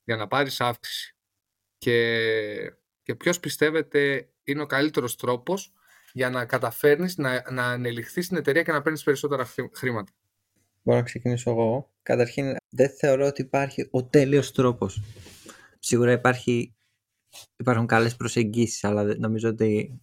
για 0.04 0.15
να 0.15 0.28
πάρεις 0.28 0.62
αύξηση 0.62 1.15
και, 1.78 2.74
και 3.12 3.17
ποιος 3.17 3.39
πιστεύετε 3.39 4.30
είναι 4.43 4.62
ο 4.62 4.65
καλύτερος 4.65 5.15
τρόπος 5.15 5.74
για 6.13 6.30
να 6.30 6.45
καταφέρνεις 6.45 7.17
να, 7.17 7.52
να 7.52 7.65
ανελιχθείς 7.65 8.26
στην 8.26 8.38
εταιρεία 8.38 8.63
και 8.63 8.71
να 8.71 8.82
παίρνεις 8.82 9.04
περισσότερα 9.04 9.47
χρήματα; 9.74 10.12
Μπορώ 10.82 10.97
να 10.97 11.04
ξεκινήσω 11.04 11.52
εγώ. 11.52 11.93
Καταρχήν, 12.02 12.56
δεν 12.69 12.89
θεωρώ 12.89 13.26
ότι 13.26 13.41
υπάρχει 13.41 13.88
ο 13.91 14.04
τέλειος 14.04 14.52
τρόπος. 14.52 15.02
Σίγουρα 15.80 16.12
υπάρχει, 16.12 16.76
υπάρχουν 17.58 17.88
καλές 17.88 18.15
προσεγγίσεις, 18.15 18.84
αλλά 18.84 19.04
νομίζω 19.17 19.50
ότι 19.50 20.00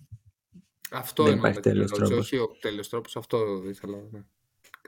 αυτό 0.91 1.23
δεν 1.25 1.37
υπάρχει 1.37 1.61
τέλειος 1.61 1.91
τρόπος. 1.91 2.19
Όχι 2.19 2.37
ο 2.37 2.57
τέλειος 2.61 2.89
τρόπος, 2.89 3.17
αυτό 3.17 3.63
ήθελα. 3.69 3.99
Ναι. 4.11 4.21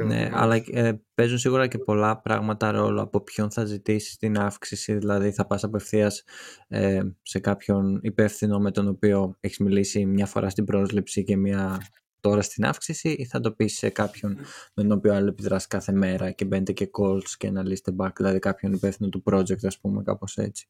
Ναι, 0.06 0.30
αλλά 0.32 0.62
ε, 0.70 1.02
παίζουν 1.14 1.38
σίγουρα 1.38 1.66
και 1.66 1.78
πολλά 1.78 2.20
πράγματα 2.20 2.70
ρόλο 2.70 3.02
από 3.02 3.20
ποιον 3.20 3.50
θα 3.50 3.64
ζητήσεις 3.64 4.16
την 4.16 4.38
αύξηση. 4.38 4.94
Δηλαδή, 4.94 5.30
θα 5.32 5.46
πας 5.46 5.64
απευθείας 5.64 6.24
ε, 6.68 7.00
σε 7.22 7.38
κάποιον 7.38 7.98
υπεύθυνο 8.02 8.58
με 8.58 8.70
τον 8.70 8.88
οποίο 8.88 9.36
έχεις 9.40 9.58
μιλήσει 9.58 10.06
μια 10.06 10.26
φορά 10.26 10.50
στην 10.50 10.64
πρόσληψη 10.64 11.24
και 11.24 11.36
μια 11.36 11.80
τώρα 12.20 12.42
στην 12.42 12.64
αύξηση, 12.64 13.08
ή 13.10 13.24
θα 13.24 13.40
το 13.40 13.52
πεις 13.52 13.76
σε 13.76 13.88
κάποιον 13.88 14.36
με 14.74 14.82
τον 14.82 14.92
οποίο 14.92 15.14
άλλο 15.14 15.28
επιδράσει 15.28 15.66
κάθε 15.66 15.92
μέρα 15.92 16.30
και 16.30 16.44
μπαίνετε 16.44 16.72
και 16.72 16.90
calls 16.98 17.28
και 17.36 17.46
ένα 17.46 17.62
list 17.66 17.94
back, 17.96 18.10
δηλαδή 18.16 18.38
κάποιον 18.38 18.72
υπεύθυνο 18.72 19.08
του 19.08 19.22
project, 19.30 19.64
ας 19.64 19.80
πούμε, 19.80 20.02
κάπως 20.02 20.36
έτσι. 20.36 20.68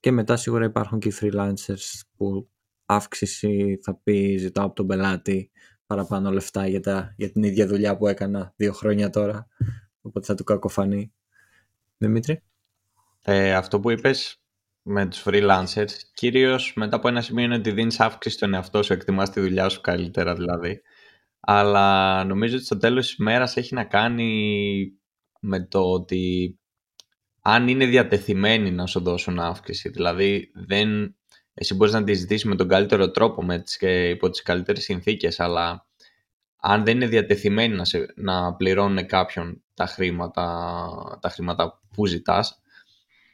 Και 0.00 0.12
μετά 0.12 0.36
σίγουρα 0.36 0.64
υπάρχουν 0.64 0.98
και 0.98 1.08
οι 1.08 1.12
freelancers 1.20 2.00
που 2.16 2.50
αύξηση 2.86 3.78
θα 3.82 4.00
πει 4.02 4.36
ζητάω 4.36 4.64
από 4.64 4.74
τον 4.74 4.86
πελάτη 4.86 5.50
παραπάνω 5.88 6.30
λεφτά 6.30 6.66
για, 6.66 6.80
τα, 6.80 7.14
για 7.16 7.32
την 7.32 7.42
ίδια 7.42 7.66
δουλειά 7.66 7.96
που 7.96 8.06
έκανα 8.06 8.52
δύο 8.56 8.72
χρόνια 8.72 9.10
τώρα. 9.10 9.46
Οπότε 10.00 10.26
θα 10.26 10.34
του 10.34 10.44
κακοφανεί. 10.44 11.12
Δημήτρη; 11.96 12.42
Ε, 13.22 13.54
αυτό 13.54 13.80
που 13.80 13.90
είπες 13.90 14.42
με 14.82 15.06
τους 15.06 15.22
freelancers, 15.26 15.90
κυρίως 16.14 16.72
μετά 16.76 16.96
από 16.96 17.08
ένα 17.08 17.20
σημείο 17.20 17.44
είναι 17.44 17.54
ότι 17.54 17.70
δίνεις 17.70 18.00
αύξηση 18.00 18.36
στον 18.36 18.54
εαυτό 18.54 18.82
σου, 18.82 18.92
εκτιμάς 18.92 19.30
τη 19.30 19.40
δουλειά 19.40 19.68
σου 19.68 19.80
καλύτερα 19.80 20.34
δηλαδή. 20.34 20.80
Αλλά 21.40 22.24
νομίζω 22.24 22.56
ότι 22.56 22.64
στο 22.64 22.76
τέλος 22.76 23.06
της 23.06 23.16
μέρας 23.16 23.56
έχει 23.56 23.74
να 23.74 23.84
κάνει 23.84 24.92
με 25.40 25.66
το 25.66 25.92
ότι 25.92 26.58
αν 27.42 27.68
είναι 27.68 27.86
διατεθειμένοι 27.86 28.70
να 28.70 28.86
σου 28.86 29.00
δώσουν 29.00 29.38
αύξηση. 29.38 29.88
Δηλαδή 29.88 30.50
δεν 30.54 31.17
εσύ 31.58 31.74
μπορείς 31.74 31.92
να 31.92 32.04
τη 32.04 32.14
ζητήσεις 32.14 32.44
με 32.44 32.56
τον 32.56 32.68
καλύτερο 32.68 33.10
τρόπο 33.10 33.42
με 33.42 33.58
τις, 33.58 33.76
και 33.76 34.08
υπό 34.08 34.30
τις 34.30 34.42
καλύτερες 34.42 34.82
συνθήκες, 34.82 35.40
αλλά 35.40 35.86
αν 36.56 36.84
δεν 36.84 36.96
είναι 36.96 37.06
διατεθειμένοι 37.06 37.74
να, 37.74 37.84
σε, 37.84 38.12
να 38.16 38.54
πληρώνουν 38.54 39.06
κάποιον 39.06 39.62
τα 39.74 39.86
χρήματα, 39.86 41.18
τα 41.20 41.28
χρήματα 41.28 41.80
που 41.94 42.06
ζητάς, 42.06 42.62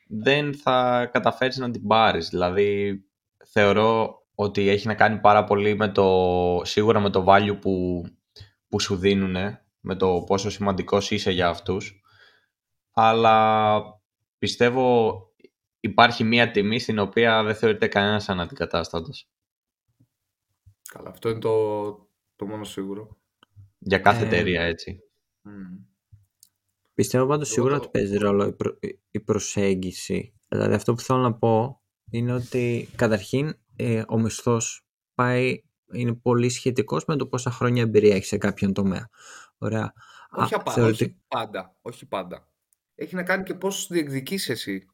δεν 0.07 0.55
θα 0.55 1.09
καταφέρεις 1.13 1.57
να 1.57 1.71
την 1.71 1.87
πάρεις. 1.87 2.29
Δηλαδή, 2.29 3.01
θεωρώ 3.45 4.23
ότι 4.35 4.69
έχει 4.69 4.87
να 4.87 4.95
κάνει 4.95 5.19
πάρα 5.19 5.45
πολύ 5.45 5.77
με 5.77 5.89
το, 5.89 6.61
σίγουρα 6.65 7.01
με 7.01 7.11
το 7.11 7.25
value 7.29 7.59
που, 7.61 8.05
που 8.69 8.81
σου 8.81 8.97
δίνουν, 8.97 9.37
με 9.81 9.95
το 9.95 10.25
πόσο 10.27 10.51
σημαντικός 10.51 11.11
είσαι 11.11 11.31
για 11.31 11.49
αυτούς, 11.49 12.01
αλλά 12.93 13.83
πιστεύω 14.39 15.17
υπάρχει 15.85 16.25
μία 16.25 16.51
τιμή 16.51 16.79
στην 16.79 16.99
οποία 16.99 17.43
δεν 17.43 17.55
θεωρείται 17.55 17.89
κανένας 17.89 18.29
αναντικατάστατος. 18.29 19.29
Καλά, 20.91 21.09
αυτό 21.09 21.29
είναι 21.29 21.39
το, 21.39 21.93
το 22.37 22.47
μόνο 22.47 22.65
σίγουρο. 22.65 23.19
Για 23.79 23.99
κάθε 23.99 24.23
ε, 24.23 24.27
εταιρεία, 24.27 24.63
έτσι. 24.63 24.99
Πιστεύω 26.95 27.27
πάντως 27.27 27.49
σίγουρα 27.49 27.77
ότι 27.77 27.89
παίζει 27.89 28.17
ρόλο 28.17 28.57
η, 29.11 29.21
προσέγγιση. 29.21 30.35
Δηλαδή 30.49 30.75
αυτό 30.75 30.95
που 30.95 31.01
θέλω 31.01 31.21
να 31.21 31.35
πω 31.35 31.83
είναι 32.11 32.33
ότι 32.33 32.89
καταρχήν 32.97 33.55
ε, 33.77 34.03
ο 34.09 34.19
μισθός 34.19 34.87
πάει, 35.15 35.63
είναι 35.93 36.15
πολύ 36.15 36.49
σχετικός 36.49 37.05
με 37.05 37.17
το 37.17 37.27
πόσα 37.27 37.51
χρόνια 37.51 37.83
εμπειρία 37.83 38.15
έχει 38.15 38.27
σε 38.27 38.39
κάποιον 38.39 38.73
τομέα. 38.73 39.09
Ωραία. 39.59 39.93
Όχι, 40.31 40.55
Α, 40.55 40.85
όχι 40.85 41.23
πάντα. 41.29 41.77
Όχι 41.83 42.07
πάντα. 42.07 42.49
Έχει 42.95 43.15
να 43.15 43.23
κάνει 43.23 43.43
και 43.43 43.55
πώς 43.55 43.87
διεκδικείς 43.91 44.49
εσύ 44.49 44.89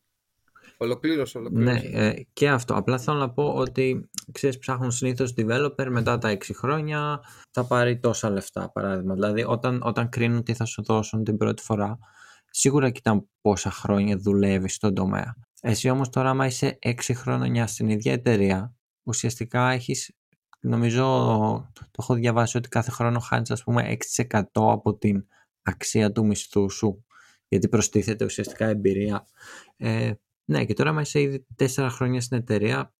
Ολοκλήρωσε, 0.82 1.38
ολοκλήρωσε. 1.38 1.88
Ναι, 1.88 2.06
ε, 2.06 2.26
και 2.32 2.48
αυτό. 2.48 2.74
Απλά 2.74 2.98
θέλω 2.98 3.18
να 3.18 3.30
πω 3.30 3.54
ότι 3.54 4.10
ξέρεις, 4.32 4.58
ψάχνουν 4.58 4.90
συνήθως 4.90 5.34
developer 5.36 5.86
μετά 5.90 6.18
τα 6.18 6.28
6 6.28 6.54
χρόνια 6.54 7.20
θα 7.50 7.64
πάρει 7.64 7.98
τόσα 7.98 8.30
λεφτά, 8.30 8.70
παράδειγμα. 8.70 9.14
Δηλαδή, 9.14 9.44
όταν, 9.44 9.80
όταν 9.84 10.08
κρίνουν 10.08 10.42
τι 10.42 10.54
θα 10.54 10.64
σου 10.64 10.82
δώσουν 10.82 11.24
την 11.24 11.36
πρώτη 11.36 11.62
φορά, 11.62 11.98
σίγουρα 12.50 12.90
κοιτάνε 12.90 13.22
πόσα 13.40 13.70
χρόνια 13.70 14.16
δουλεύεις 14.16 14.74
στον 14.74 14.94
τομέα. 14.94 15.36
Εσύ 15.60 15.90
όμως 15.90 16.08
τώρα, 16.08 16.30
άμα 16.30 16.46
είσαι 16.46 16.78
6 16.82 17.14
χρόνια 17.14 17.66
στην 17.66 17.88
ίδια 17.88 18.12
εταιρεία, 18.12 18.74
ουσιαστικά 19.02 19.70
έχεις. 19.70 20.14
Νομίζω 20.60 21.04
το 21.74 21.98
έχω 21.98 22.14
διαβάσει 22.14 22.56
ότι 22.56 22.68
κάθε 22.68 22.90
χρόνο 22.90 23.18
χάνεις 23.18 23.50
ας 23.50 23.62
πούμε 23.62 23.96
6% 24.16 24.42
από 24.52 24.96
την 24.96 25.26
αξία 25.62 26.12
του 26.12 26.26
μισθού 26.26 26.70
σου 26.70 27.04
γιατί 27.48 27.68
προστίθεται 27.68 28.24
ουσιαστικά 28.24 28.66
εμπειρία. 28.66 29.26
Ε, 29.76 30.12
ναι, 30.50 30.64
και 30.64 30.74
τώρα, 30.74 30.90
άμα 30.90 31.00
είσαι 31.00 31.20
ήδη 31.20 31.46
τέσσερα 31.56 31.90
χρόνια 31.90 32.20
στην 32.20 32.38
εταιρεία, 32.38 32.94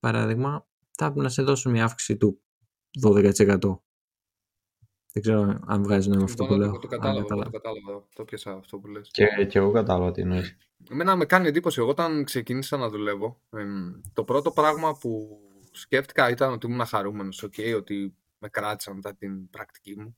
παράδειγμα, 0.00 0.66
θα 0.90 1.04
πρέπει 1.04 1.20
να 1.20 1.28
σε 1.28 1.42
δώσουν 1.42 1.72
μια 1.72 1.84
αύξηση 1.84 2.16
του 2.16 2.42
12%. 3.02 3.58
Δεν 5.12 5.22
ξέρω 5.22 5.60
αν 5.66 5.82
βγάζει 5.82 6.08
νόημα 6.08 6.24
αυτό 6.24 6.46
που 6.46 6.54
λέω. 6.54 6.78
Το 6.78 6.86
κατάλαβα, 6.86 7.44
το 7.44 7.50
κατάλαβα, 7.50 8.06
το 8.14 8.24
πιάσα 8.24 8.52
αυτό 8.52 8.78
που 8.78 8.86
λες. 8.86 9.10
Και, 9.12 9.46
και 9.48 9.58
εγώ 9.58 9.70
κατάλαβα 9.70 10.10
τι 10.10 10.20
εννοείς. 10.20 10.56
Εμένα 10.90 11.16
με 11.16 11.24
κάνει 11.24 11.48
εντύπωση, 11.48 11.80
εγώ 11.80 11.90
όταν 11.90 12.24
ξεκίνησα 12.24 12.76
να 12.76 12.88
δουλεύω, 12.88 13.40
το 14.12 14.24
πρώτο 14.24 14.50
πράγμα 14.50 14.96
που 14.96 15.40
σκέφτηκα 15.70 16.30
ήταν 16.30 16.52
ότι 16.52 16.66
ήμουν 16.66 16.86
χαρούμενος, 16.86 17.44
okay, 17.44 17.74
ότι 17.76 18.16
με 18.38 18.48
κράτησαν 18.48 18.94
μετά 18.94 19.14
την 19.14 19.50
πρακτική 19.50 20.00
μου. 20.00 20.16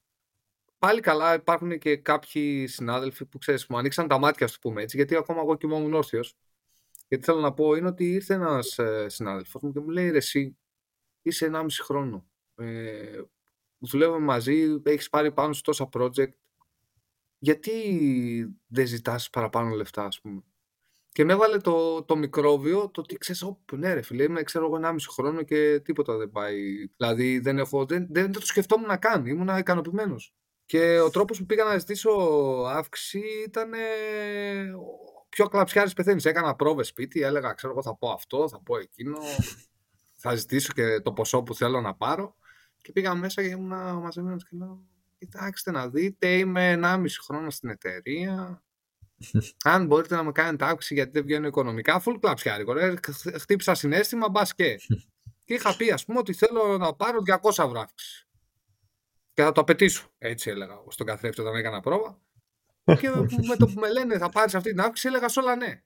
Πάλι 0.78 1.00
καλά 1.00 1.34
υπάρχουν 1.34 1.78
και 1.78 1.96
κάποιοι 1.96 2.66
συνάδελφοι 2.66 3.26
που 3.26 3.38
ξέρεις, 3.38 3.66
μου 3.66 3.78
ανοίξαν 3.78 4.08
τα 4.08 4.18
μάτια, 4.18 4.46
ας 4.46 4.58
πούμε 4.58 4.82
έτσι, 4.82 4.96
γιατί 4.96 5.16
ακόμα 5.16 5.40
εγώ 5.40 5.56
κοιμόμουν 5.56 5.94
όρθιος 5.94 6.36
γιατί 7.08 7.24
θέλω 7.24 7.40
να 7.40 7.52
πω 7.52 7.74
είναι 7.74 7.88
ότι 7.88 8.12
ήρθε 8.12 8.34
ένας 8.34 8.78
ε, 8.78 9.08
συνάδελφος 9.08 9.62
μου 9.62 9.72
και 9.72 9.80
μου 9.80 9.88
λέει: 9.88 10.10
Ρε, 10.10 10.16
εσύ 10.16 10.58
είσαι 11.22 11.50
1,5 11.52 11.66
χρόνο. 11.82 12.28
Ε, 12.54 13.20
δουλεύουμε 13.78 14.24
μαζί, 14.24 14.80
έχεις 14.82 15.08
πάρει 15.08 15.32
πάνω 15.32 15.52
σου 15.52 15.62
τόσα 15.62 15.88
project. 15.92 16.32
Γιατί 17.38 17.72
δεν 18.66 18.86
ζητάς 18.86 19.30
παραπάνω 19.30 19.74
λεφτά, 19.74 20.04
ας 20.04 20.20
πούμε; 20.20 20.42
Και 21.08 21.24
με 21.24 21.32
έβαλε 21.32 21.56
το, 21.56 22.04
το 22.04 22.16
μικρόβιο 22.16 22.90
το 22.90 23.00
ότι 23.00 23.16
ξέρεις, 23.16 23.44
ναι, 23.72 23.94
ρε 23.94 24.02
φίλε, 24.02 24.22
είμαι 24.22 24.42
ξέρω 24.42 24.64
εγώ 24.64 24.80
1,5 24.84 24.96
χρόνο 25.08 25.42
και 25.42 25.80
τίποτα 25.84 26.16
δεν 26.16 26.30
πάει. 26.30 26.86
Δηλαδή 26.96 27.38
δεν, 27.38 27.58
έχω, 27.58 27.86
δεν, 27.86 28.06
δεν, 28.10 28.22
δεν 28.22 28.32
το 28.32 28.46
σκεφτόμουν 28.46 28.86
να 28.86 28.96
κάνει, 28.96 29.30
ήμουν 29.30 29.58
ικανοποιημένος. 29.58 30.34
Και 30.66 31.00
ο 31.00 31.10
τρόπος 31.10 31.38
που 31.38 31.46
πήγα 31.46 31.64
να 31.64 31.78
ζητήσω 31.78 32.10
αύξηση 32.66 33.22
ήταν 33.46 33.70
πιο 35.28 35.48
κλαψιάρης 35.48 35.92
πεθαίνεις. 35.92 36.24
Έκανα 36.24 36.54
πρόβες 36.54 36.86
σπίτι, 36.86 37.22
έλεγα, 37.22 37.52
ξέρω 37.52 37.72
εγώ 37.72 37.82
θα 37.82 37.96
πω 37.96 38.10
αυτό, 38.10 38.48
θα 38.48 38.60
πω 38.62 38.78
εκείνο. 38.78 39.18
θα 40.20 40.34
ζητήσω 40.34 40.72
και 40.72 41.00
το 41.00 41.12
ποσό 41.12 41.42
που 41.42 41.54
θέλω 41.54 41.80
να 41.80 41.94
πάρω. 41.94 42.36
Και 42.82 42.92
πήγα 42.92 43.14
μέσα 43.14 43.42
και 43.42 43.48
ήμουν 43.48 44.00
μαζεμένος 44.00 44.44
και 44.44 44.56
λέω: 44.56 44.82
Κοιτάξτε 45.18 45.70
να 45.70 45.88
δείτε, 45.88 46.28
είμαι 46.38 46.80
1,5 46.82 47.04
χρόνος 47.24 47.54
στην 47.54 47.68
εταιρεία. 47.68 48.62
Αν 49.64 49.86
μπορείτε 49.86 50.14
να 50.14 50.22
με 50.22 50.32
κάνετε 50.32 50.68
άκουση 50.68 50.94
γιατί 50.94 51.10
δεν 51.10 51.22
βγαίνω 51.24 51.46
οικονομικά, 51.46 52.02
full 52.04 52.16
κλαψιάρικο. 52.20 52.72
Ρε, 52.72 52.94
χτύπησα 53.38 53.74
συνέστημα, 53.74 54.28
μπας 54.28 54.54
και. 54.54 54.76
και 55.44 55.54
είχα 55.54 55.76
πει, 55.76 55.90
ας 55.90 56.04
πούμε, 56.04 56.18
ότι 56.18 56.32
θέλω 56.32 56.78
να 56.78 56.94
πάρω 56.94 57.22
200 57.26 57.64
ευρώ 57.64 57.80
αύξηση. 57.80 58.26
Και 59.32 59.42
θα 59.42 59.52
το 59.52 59.60
απαιτήσω. 59.60 60.10
Έτσι 60.18 60.50
έλεγα 60.50 60.82
στον 60.88 61.06
καθρέφτη 61.06 61.40
όταν 61.40 61.54
έκανα 61.54 61.80
πρόβα. 61.80 62.18
Και 62.94 63.10
με 63.48 63.56
το 63.56 63.66
που 63.66 63.80
με 63.80 63.92
λένε 63.92 64.18
θα 64.18 64.28
πάρεις 64.28 64.54
αυτή 64.54 64.70
την 64.70 64.80
αύξηση, 64.80 65.08
έλεγα 65.08 65.28
σε 65.28 65.40
όλα 65.40 65.56
ναι. 65.56 65.82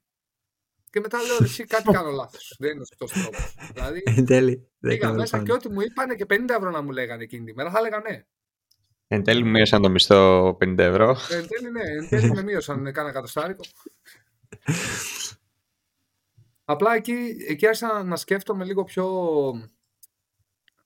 Και 0.91 1.01
μετά 1.01 1.19
λέω 1.23 1.37
εσύ 1.43 1.65
κάτι 1.65 1.91
κάνω 1.97 2.11
λάθος. 2.11 2.57
Δεν 2.59 2.71
είναι 2.71 2.81
ο 2.81 2.85
σωστό 2.85 3.21
τρόπος. 3.21 3.55
δηλαδή. 3.73 4.03
Εν 4.05 4.25
τέλει. 4.25 4.71
Πήγα 4.81 5.13
μέσα 5.13 5.43
και 5.43 5.53
ό,τι 5.53 5.69
μου 5.69 5.81
είπαν 5.81 6.17
και 6.17 6.27
50 6.29 6.49
ευρώ 6.49 6.71
να 6.71 6.83
μου 6.83 6.91
λέγανε 6.91 7.23
εκείνη 7.23 7.45
τη 7.45 7.55
μέρα, 7.55 7.71
θα 7.71 7.79
έλεγα 7.79 8.01
ναι. 8.01 8.25
Εν 9.07 9.23
τέλει 9.23 9.45
μείωσαν 9.45 9.83
το 9.83 9.91
μισθό 9.91 10.49
50 10.49 10.79
ευρώ. 10.79 11.17
Εν 11.31 11.47
τέλει 11.49 11.71
ναι, 11.71 11.83
εν 11.83 12.09
τέλει 12.09 12.31
με 12.31 12.43
μείωσαν 12.43 12.93
κάνα 12.93 13.13
κατοστάρικο. 13.13 13.63
Απλά 16.65 16.95
εκεί, 16.95 17.37
εκεί 17.49 17.67
άρχισα 17.67 18.03
να 18.03 18.17
σκέφτομαι 18.17 18.65
λίγο 18.65 18.85
πιο 18.85 19.07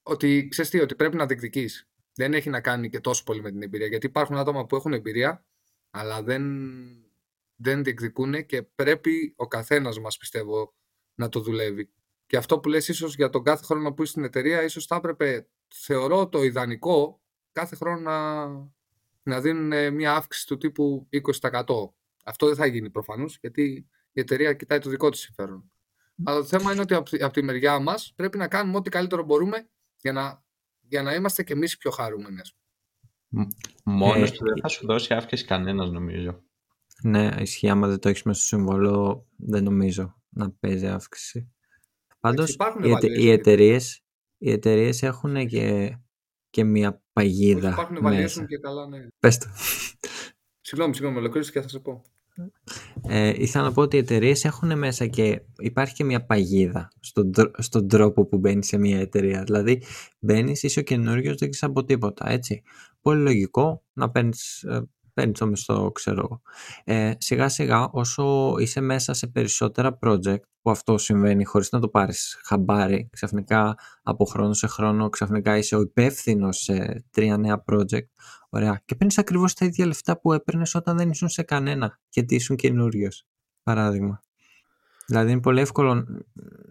ότι 0.02 0.48
ξέρεις 0.48 0.70
τι, 0.70 0.80
ότι 0.80 0.94
πρέπει 0.94 1.16
να 1.16 1.26
διεκδικείς. 1.26 1.88
Δεν 2.14 2.34
έχει 2.34 2.50
να 2.50 2.60
κάνει 2.60 2.90
και 2.90 3.00
τόσο 3.00 3.22
πολύ 3.24 3.42
με 3.42 3.50
την 3.50 3.62
εμπειρία. 3.62 3.86
Γιατί 3.86 4.06
υπάρχουν 4.06 4.36
άτομα 4.36 4.66
που 4.66 4.76
έχουν 4.76 4.92
εμπειρία, 4.92 5.44
αλλά 5.90 6.22
δεν, 6.22 6.42
δεν 7.56 7.84
διεκδικούν 7.84 8.46
και 8.46 8.62
πρέπει 8.62 9.34
ο 9.36 9.48
καθένας 9.48 10.00
μας, 10.00 10.16
πιστεύω, 10.16 10.74
να 11.14 11.28
το 11.28 11.40
δουλεύει. 11.40 11.90
Και 12.26 12.36
αυτό 12.36 12.58
που 12.58 12.68
λες 12.68 12.88
ίσως 12.88 13.14
για 13.14 13.30
τον 13.30 13.42
κάθε 13.42 13.64
χρόνο 13.64 13.92
που 13.92 14.02
είσαι 14.02 14.10
στην 14.10 14.24
εταιρεία, 14.24 14.62
ίσως 14.62 14.86
θα 14.86 14.96
έπρεπε, 14.96 15.48
θεωρώ 15.74 16.28
το 16.28 16.42
ιδανικό, 16.42 17.20
κάθε 17.52 17.76
χρόνο 17.76 18.00
να, 18.00 18.46
να 19.22 19.40
δίνουν 19.40 19.94
μια 19.94 20.14
αύξηση 20.14 20.46
του 20.46 20.56
τύπου 20.56 21.08
20%. 21.40 21.64
Αυτό 22.24 22.46
δεν 22.46 22.56
θα 22.56 22.66
γίνει 22.66 22.90
προφανώς, 22.90 23.38
γιατί 23.40 23.88
η 24.12 24.20
εταιρεία 24.20 24.52
κοιτάει 24.52 24.78
το 24.78 24.90
δικό 24.90 25.10
της 25.10 25.20
συμφέρον. 25.20 25.70
Αλλά 26.24 26.38
το 26.38 26.44
θέμα 26.44 26.72
είναι 26.72 26.80
ότι 26.80 26.94
από 27.22 27.32
τη 27.32 27.42
μεριά 27.42 27.78
μας 27.78 28.12
πρέπει 28.16 28.38
να 28.38 28.48
κάνουμε 28.48 28.76
ό,τι 28.76 28.90
καλύτερο 28.90 29.22
μπορούμε 29.22 29.68
για 29.96 30.12
να, 30.12 30.44
για 30.80 31.02
να 31.02 31.14
είμαστε 31.14 31.42
κι 31.42 31.52
εμείς 31.52 31.76
πιο 31.76 31.90
χαρούμενοι. 31.90 32.40
Μόνος 33.84 34.30
του 34.30 34.44
δεν 34.44 34.54
θα 34.62 34.68
σου 34.68 34.86
δώσει 34.86 35.14
αύξηση 35.14 35.44
κανένας 35.44 35.90
νομίζω. 35.90 36.42
Ναι, 37.02 37.28
ισχύει. 37.40 37.68
Άμα 37.68 37.88
δεν 37.88 37.98
το 37.98 38.08
έχεις 38.08 38.22
μέσα 38.22 38.40
στο 38.40 38.56
συμβόλο, 38.56 39.26
δεν 39.36 39.62
νομίζω 39.64 40.20
να 40.28 40.50
παίζει 40.50 40.86
αύξηση. 40.86 41.50
Πάντως, 42.20 42.56
οι, 43.16 43.30
εταιρείε 43.30 43.80
οι 44.38 44.50
εταιρείες 44.50 45.02
έχουν 45.02 45.46
και, 45.46 45.96
και 46.50 46.64
μια 46.64 47.02
παγίδα. 47.12 47.70
Υπάρχουν 47.70 47.98
valuation 48.02 48.46
και 48.46 48.58
καλά, 48.58 48.88
ναι. 48.88 49.06
Πες 49.18 49.38
το. 49.38 49.46
Συγγνώμη, 50.60 50.94
συγγνώμη, 50.94 51.18
ολοκλήρωσε 51.18 51.52
και 51.52 51.60
θα 51.60 51.68
σε 51.68 51.78
πω. 51.78 52.04
Ε, 53.08 53.32
ήθελα 53.36 53.64
να 53.64 53.72
πω 53.72 53.82
ότι 53.82 53.96
οι 53.96 53.98
εταιρείες 53.98 54.44
έχουν 54.44 54.78
μέσα 54.78 55.06
και 55.06 55.42
υπάρχει 55.58 55.94
και 55.94 56.04
μια 56.04 56.24
παγίδα 56.24 56.88
στον, 57.00 57.32
στον 57.58 57.88
τρόπο 57.88 58.26
που 58.26 58.38
μπαίνει 58.38 58.64
σε 58.64 58.78
μια 58.78 59.00
εταιρεία. 59.00 59.42
Δηλαδή, 59.42 59.82
μπαίνεις, 60.18 60.62
είσαι 60.62 60.80
ο 60.80 60.82
καινούριος, 60.82 61.36
δεν 61.36 61.50
ξέρεις 61.50 61.62
από 61.62 61.84
τίποτα. 61.84 62.30
Έτσι. 62.30 62.62
Πολύ 63.00 63.20
λογικό 63.20 63.82
να 63.92 64.10
παίρνεις 64.10 64.62
ε, 64.62 64.82
παίρνεις 65.16 65.38
το 65.38 65.46
μισθό, 65.46 65.92
ξέρω 65.92 66.20
εγώ. 66.20 66.40
Ε, 66.84 67.12
σιγά 67.18 67.48
σιγά, 67.48 67.88
όσο 67.90 68.54
είσαι 68.58 68.80
μέσα 68.80 69.14
σε 69.14 69.26
περισσότερα 69.26 69.98
project, 70.00 70.40
που 70.62 70.70
αυτό 70.70 70.98
συμβαίνει 70.98 71.44
χωρίς 71.44 71.70
να 71.70 71.80
το 71.80 71.88
πάρεις 71.88 72.40
χαμπάρι, 72.44 73.08
ξαφνικά 73.12 73.74
από 74.02 74.24
χρόνο 74.24 74.52
σε 74.52 74.66
χρόνο, 74.66 75.08
ξαφνικά 75.08 75.56
είσαι 75.56 75.76
ο 75.76 75.80
υπεύθυνος 75.80 76.62
σε 76.62 77.04
τρία 77.10 77.36
νέα 77.36 77.64
project, 77.66 78.08
ωραία, 78.48 78.82
και 78.84 78.94
παίρνεις 78.94 79.18
ακριβώς 79.18 79.54
τα 79.54 79.64
ίδια 79.64 79.86
λεφτά 79.86 80.20
που 80.20 80.32
έπαιρνες 80.32 80.74
όταν 80.74 80.96
δεν 80.96 81.10
ήσουν 81.10 81.28
σε 81.28 81.42
κανένα, 81.42 81.98
γιατί 82.08 82.34
ήσουν 82.34 82.56
καινούριος. 82.56 83.26
Παράδειγμα. 83.62 84.20
Δηλαδή 85.06 85.30
είναι 85.30 85.40
πολύ 85.40 85.60
εύκολο 85.60 86.06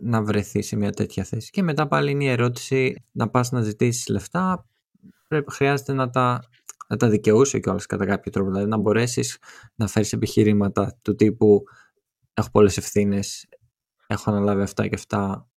να 0.01 0.23
βρεθείς 0.23 0.67
σε 0.67 0.75
μια 0.75 0.91
τέτοια 0.91 1.23
θέση. 1.23 1.49
Και 1.49 1.63
μετά 1.63 1.87
πάλι 1.87 2.11
είναι 2.11 2.23
η 2.23 2.27
ερώτηση 2.27 3.05
να 3.11 3.29
πας 3.29 3.51
να 3.51 3.61
ζητήσεις 3.61 4.07
λεφτά, 4.07 4.65
πρέπει, 5.27 5.51
χρειάζεται 5.51 5.93
να 5.93 6.09
τα 6.09 6.43
να 6.87 6.97
τα 6.97 7.09
δικαιούσε 7.09 7.59
κιόλας 7.59 7.85
κατά 7.85 8.05
κάποιο 8.05 8.31
τρόπο. 8.31 8.49
Δηλαδή 8.49 8.69
να 8.69 8.77
μπορέσεις 8.77 9.37
να 9.75 9.87
φέρεις 9.87 10.13
επιχειρήματα 10.13 10.99
του 11.01 11.15
τύπου 11.15 11.63
Έχω 12.37 12.49
πολλές 12.51 12.77
ευθύνες, 12.77 13.47
έχω 14.07 14.29
αναλάβει 14.31 14.61
αυτά 14.61 14.87
και 14.87 14.95
αυτά. 14.95 15.49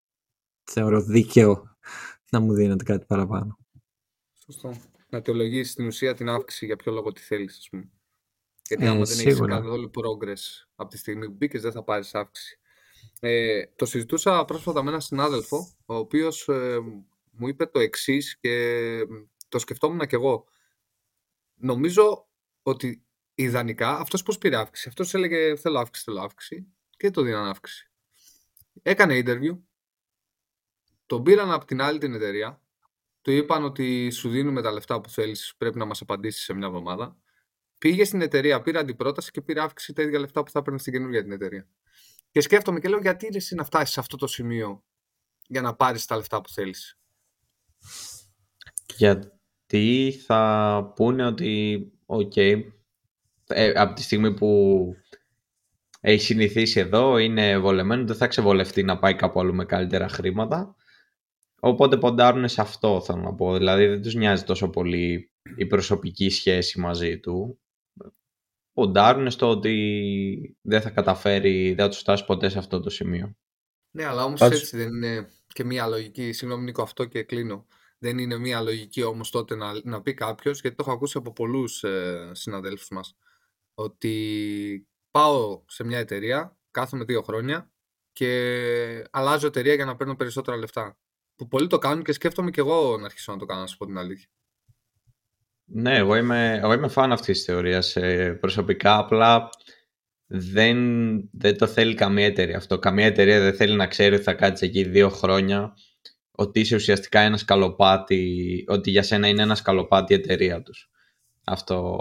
Θεωρώ 0.65 1.03
δίκαιο 1.03 1.77
να 2.31 2.41
μου 2.41 2.55
δίνετε 2.55 2.85
κάτι 2.85 3.05
παραπάνω. 3.07 3.59
Σωστό. 4.45 4.77
Να 5.09 5.19
αιτιολογήσεις 5.19 5.73
στην 5.73 5.87
ουσία 5.87 6.15
την 6.15 6.29
αύξηση 6.29 6.67
για 6.67 6.77
ποιο 6.77 6.93
λόγο 6.93 7.13
τη 7.13 7.21
θέλεις, 7.21 7.57
ας 7.59 7.69
πούμε. 7.69 7.91
Γιατί 8.69 8.85
ε, 8.85 8.89
άμα 8.89 9.05
δεν 9.05 9.19
έχεις 9.19 9.41
καθόλου 9.41 9.91
progress 9.95 10.67
από 10.75 10.91
τη 10.91 10.99
στιγμή 10.99 11.27
που 11.27 11.33
μπήκες, 11.33 11.63
δεν 11.63 11.73
θα 11.73 11.85
πάρεις 11.85 12.15
αύξηση. 12.15 12.59
Ε, 13.21 13.63
το 13.77 13.87
συζητούσα 13.87 14.45
πρόσφατα 14.45 14.83
με 14.83 14.89
έναν 14.89 15.01
συνάδελφο, 15.01 15.69
ο 15.87 15.95
οποίος 15.95 16.49
ε, 16.49 16.79
μου 17.31 17.49
είπε 17.49 17.67
το 17.67 17.79
εξής 17.79 18.39
και 18.41 18.99
το 19.49 19.59
σκεφτόμουν 19.59 20.07
κι 20.07 20.15
εγώ 20.15 20.45
νομίζω 21.59 22.29
ότι 22.63 23.07
ιδανικά 23.35 23.99
αυτός 23.99 24.23
πώς 24.23 24.39
πήρε 24.39 24.57
αύξηση; 24.57 24.89
Αυτός 24.89 25.15
έλεγε 25.15 25.57
θέλω 25.57 25.79
αύξηση, 25.79 26.05
θέλω 26.05 26.21
αύξηση 26.21 26.67
και 26.97 27.11
το 27.11 27.23
δίναν 27.23 27.47
αύξηση. 27.47 27.91
Έκανε 28.83 29.23
interview, 29.25 29.59
τον 31.07 31.23
πήραν 31.23 31.53
από 31.53 31.65
την 31.65 31.81
άλλη 31.81 31.99
την 31.99 32.15
εταιρεία, 32.15 32.63
του 33.23 33.31
είπαν 33.31 33.65
ότι 33.65 34.11
σου 34.11 34.29
δίνουμε 34.29 34.63
τα 34.63 34.73
λεφτά 34.73 35.01
που 35.01 35.09
θέλεις, 35.11 35.55
πρέπει 35.57 35.79
να 35.79 35.85
μας 35.85 36.01
απαντήσεις 36.01 36.45
σε 36.45 36.53
μια 36.53 36.67
εβδομάδα. 36.67 37.17
Πήγε 37.79 38.05
στην 38.05 38.21
εταιρεία, 38.21 38.63
πήρε 38.63 38.79
αντιπρόταση 38.79 39.31
και 39.31 39.41
πήρε 39.41 39.61
αύξηση 39.61 39.93
τα 39.93 40.03
ίδια 40.03 40.19
λεφτά 40.19 40.43
που 40.43 40.51
θα 40.51 40.63
παίρνει 40.63 40.79
στην 40.79 40.93
καινούργια 40.93 41.23
την 41.23 41.33
εταιρεία. 41.33 41.69
Και 42.31 42.41
σκέφτομαι 42.41 42.81
και 42.81 42.89
λέω 42.89 42.99
γιατί 43.01 43.27
είναι 43.27 43.37
εσύ 43.37 43.55
να 43.55 43.65
φτάσεις 43.65 43.95
σε 43.95 44.01
αυτό 44.01 44.17
το 44.17 44.27
σημείο 44.27 44.85
για 45.47 45.61
να 45.61 45.75
πάρεις 45.75 46.05
τα 46.05 46.17
λεφτά 46.17 46.41
που 46.41 46.49
θέλεις; 46.49 46.99
Για, 48.97 49.38
τι 49.69 50.13
θα 50.13 50.93
πούνε 50.97 51.27
ότι 51.27 51.83
OK, 52.07 52.33
okay, 52.35 52.63
ε, 53.47 53.71
από 53.71 53.95
τη 53.95 54.03
στιγμή 54.03 54.35
που 54.35 54.95
έχει 56.01 56.25
συνηθίσει 56.25 56.81
εδώ, 56.81 57.19
είναι 57.19 57.59
βολεμένο, 57.59 58.07
δεν 58.07 58.17
θα 58.17 58.27
ξεβολευτεί 58.27 58.83
να 58.83 58.99
πάει 58.99 59.15
κάπου 59.15 59.41
αλλού 59.41 59.55
με 59.55 59.65
καλύτερα 59.65 60.09
χρήματα. 60.09 60.77
Οπότε 61.61 61.97
ποντάρουν 61.97 62.49
σε 62.49 62.61
αυτό, 62.61 63.01
θέλω 63.01 63.21
να 63.21 63.35
πω. 63.35 63.57
Δηλαδή 63.57 63.87
δεν 63.87 64.03
τους 64.03 64.15
νοιάζει 64.15 64.45
τόσο 64.45 64.69
πολύ 64.69 65.31
η 65.57 65.67
προσωπική 65.67 66.31
σχέση 66.31 66.81
μαζί 66.81 67.19
του. 67.19 67.59
Ποντάρουν 68.73 69.31
στο 69.31 69.49
ότι 69.49 70.57
δεν 70.61 70.81
θα 70.81 70.91
καταφέρει, 70.91 71.67
δεν 71.69 71.85
θα 71.85 71.89
τους 71.89 71.99
φτάσει 71.99 72.25
ποτέ 72.25 72.49
σε 72.49 72.59
αυτό 72.59 72.81
το 72.81 72.91
σημείο. 72.91 73.37
Ναι, 73.91 74.05
αλλά 74.05 74.25
όμως 74.25 74.41
έτσι 74.41 74.77
δεν 74.77 74.89
είναι 74.89 75.31
και 75.47 75.65
μία 75.65 75.87
λογική. 75.87 76.33
Συγγνώμη 76.33 76.65
Νίκο, 76.65 76.83
αυτό 76.83 77.05
και 77.05 77.23
κλείνω 77.23 77.67
δεν 77.99 78.19
είναι 78.19 78.39
μια 78.39 78.61
λογική 78.61 79.03
όμως 79.03 79.31
τότε 79.31 79.55
να, 79.55 79.81
να 79.85 80.03
πει 80.03 80.15
κάποιος, 80.15 80.61
γιατί 80.61 80.77
το 80.77 80.83
έχω 80.87 80.93
ακούσει 80.93 81.19
από 81.19 81.33
πολλούς 81.33 81.85
ε, 81.85 82.31
συναδέλφους 82.33 82.89
μας, 82.89 83.17
ότι 83.75 84.89
πάω 85.11 85.63
σε 85.67 85.85
μια 85.85 85.99
εταιρεία, 85.99 86.59
κάθομαι 86.71 87.05
δύο 87.05 87.23
χρόνια 87.23 87.73
και 88.13 89.09
αλλάζω 89.11 89.47
εταιρεία 89.47 89.75
για 89.75 89.85
να 89.85 89.97
παίρνω 89.97 90.17
περισσότερα 90.17 90.57
λεφτά. 90.57 90.99
Που 91.37 91.49
πολλοί 91.49 91.67
το 91.67 91.79
κάνουν 91.79 92.05
και 92.05 92.13
σκέφτομαι 92.13 92.51
και 92.51 92.61
εγώ 92.61 92.99
να 92.99 93.05
αρχίσω 93.05 93.33
να 93.33 93.39
το 93.39 93.45
κάνω, 93.45 93.61
να 93.61 93.67
σου 93.67 93.77
πω 93.77 93.87
την 93.87 93.99
αλήθεια. 93.99 94.29
Ναι, 95.65 95.97
εγώ 95.97 96.17
είμαι, 96.17 96.59
εγώ 96.63 96.73
είμαι 96.73 96.89
φαν 96.89 97.13
αυτής 97.13 97.37
της 97.37 97.45
θεωρίας. 97.45 97.97
Ε, 97.97 98.33
προσωπικά 98.41 98.99
απλά 98.99 99.49
δεν, 100.27 100.79
δεν 101.33 101.59
το 101.59 101.67
θέλει 101.67 101.95
καμία 101.95 102.27
εταιρεία 102.27 102.57
αυτό. 102.57 102.79
Καμία 102.79 103.07
εταιρεία 103.07 103.41
δεν 103.41 103.55
θέλει 103.55 103.77
να 103.77 103.87
ξέρει 103.87 104.15
ότι 104.15 104.25
θα 104.25 104.35
κάτσει 104.35 104.67
εκεί 104.67 104.85
δύο 104.85 105.09
χρόνια 105.09 105.75
ότι 106.41 106.61
είσαι 106.61 106.75
ουσιαστικά 106.75 107.21
ένας 107.21 107.41
σκαλοπάτι, 107.41 108.65
ότι 108.69 108.91
για 108.91 109.03
σένα 109.03 109.29
είναι 109.29 109.43
ένας 109.43 109.59
σκαλοπάτι 109.59 110.13
η 110.13 110.17
εταιρεία 110.17 110.63
τους. 110.63 110.91
Αυτό 111.45 112.01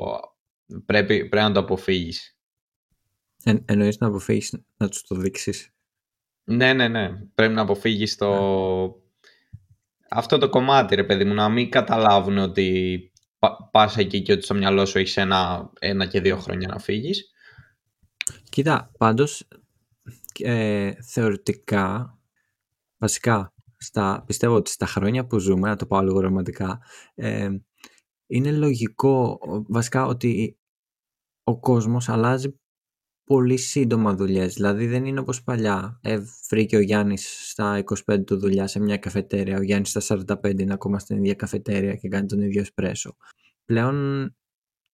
πρέπει, 0.85 1.17
πρέπει 1.29 1.45
να 1.47 1.51
το 1.51 1.59
αποφύγεις. 1.59 2.37
Ε, 3.43 3.53
εννοείς 3.65 3.97
να 3.97 4.07
αποφύγεις 4.07 4.55
να 4.77 4.87
τους 4.89 5.01
το 5.01 5.15
δείξεις; 5.15 5.73
Ναι, 6.43 6.73
ναι, 6.73 6.87
ναι. 6.87 7.09
Πρέπει 7.35 7.53
να 7.53 7.61
αποφύγεις 7.61 8.15
το... 8.15 8.31
Αυτό 10.09 10.37
το 10.37 10.49
κομμάτι, 10.49 10.95
ρε 10.95 11.03
παιδί 11.03 11.23
μου, 11.23 11.33
να 11.33 11.49
μην 11.49 11.69
καταλάβουν 11.69 12.37
ότι 12.37 13.11
πας 13.71 13.97
εκεί 13.97 14.21
και 14.21 14.31
ότι 14.31 14.43
στο 14.43 14.53
μυαλό 14.53 14.85
σου 14.85 14.97
έχεις 14.97 15.17
ένα, 15.17 15.71
ένα 15.79 16.05
και 16.05 16.21
δύο 16.21 16.37
χρόνια 16.37 16.67
να 16.67 16.79
φύγεις. 16.79 17.31
Κοίτα, 18.49 18.91
πάντως, 18.97 19.47
ε, 20.39 20.91
θεωρητικά, 21.01 22.17
βασικά, 22.97 23.51
στα, 23.77 24.23
πιστεύω 24.25 24.55
ότι 24.55 24.69
στα 24.71 24.85
χρόνια 24.85 25.25
που 25.27 25.39
ζούμε, 25.39 25.69
να 25.69 25.75
το 25.75 25.85
πάω 25.85 26.01
λίγο 26.01 26.19
ρομαντικά, 26.19 26.79
ε, 27.15 27.49
είναι 28.27 28.51
λογικό 28.51 29.39
βασικά 29.67 30.05
ότι 30.05 30.57
ο 31.43 31.59
κόσμος 31.59 32.09
αλλάζει 32.09 32.59
πολύ 33.23 33.57
σύντομα 33.57 34.15
δουλειές. 34.15 34.53
Δηλαδή 34.53 34.87
δεν 34.87 35.05
είναι 35.05 35.19
όπως 35.19 35.43
παλιά. 35.43 35.99
Ε, 36.01 36.19
βρήκε 36.49 36.77
ο 36.77 36.79
Γιάννης 36.79 37.49
στα 37.49 37.83
25 38.07 38.23
του 38.25 38.37
δουλειά 38.37 38.67
σε 38.67 38.79
μια 38.79 38.97
καφετέρια, 38.97 39.57
ο 39.57 39.61
Γιάννης 39.61 39.89
στα 39.89 40.01
45 40.01 40.59
είναι 40.59 40.73
ακόμα 40.73 40.99
στην 40.99 41.17
ίδια 41.17 41.33
καφετέρια 41.33 41.95
και 41.95 42.07
κάνει 42.07 42.27
τον 42.27 42.41
ίδιο 42.41 42.61
εσπρέσο. 42.61 43.15
Πλέον 43.65 44.27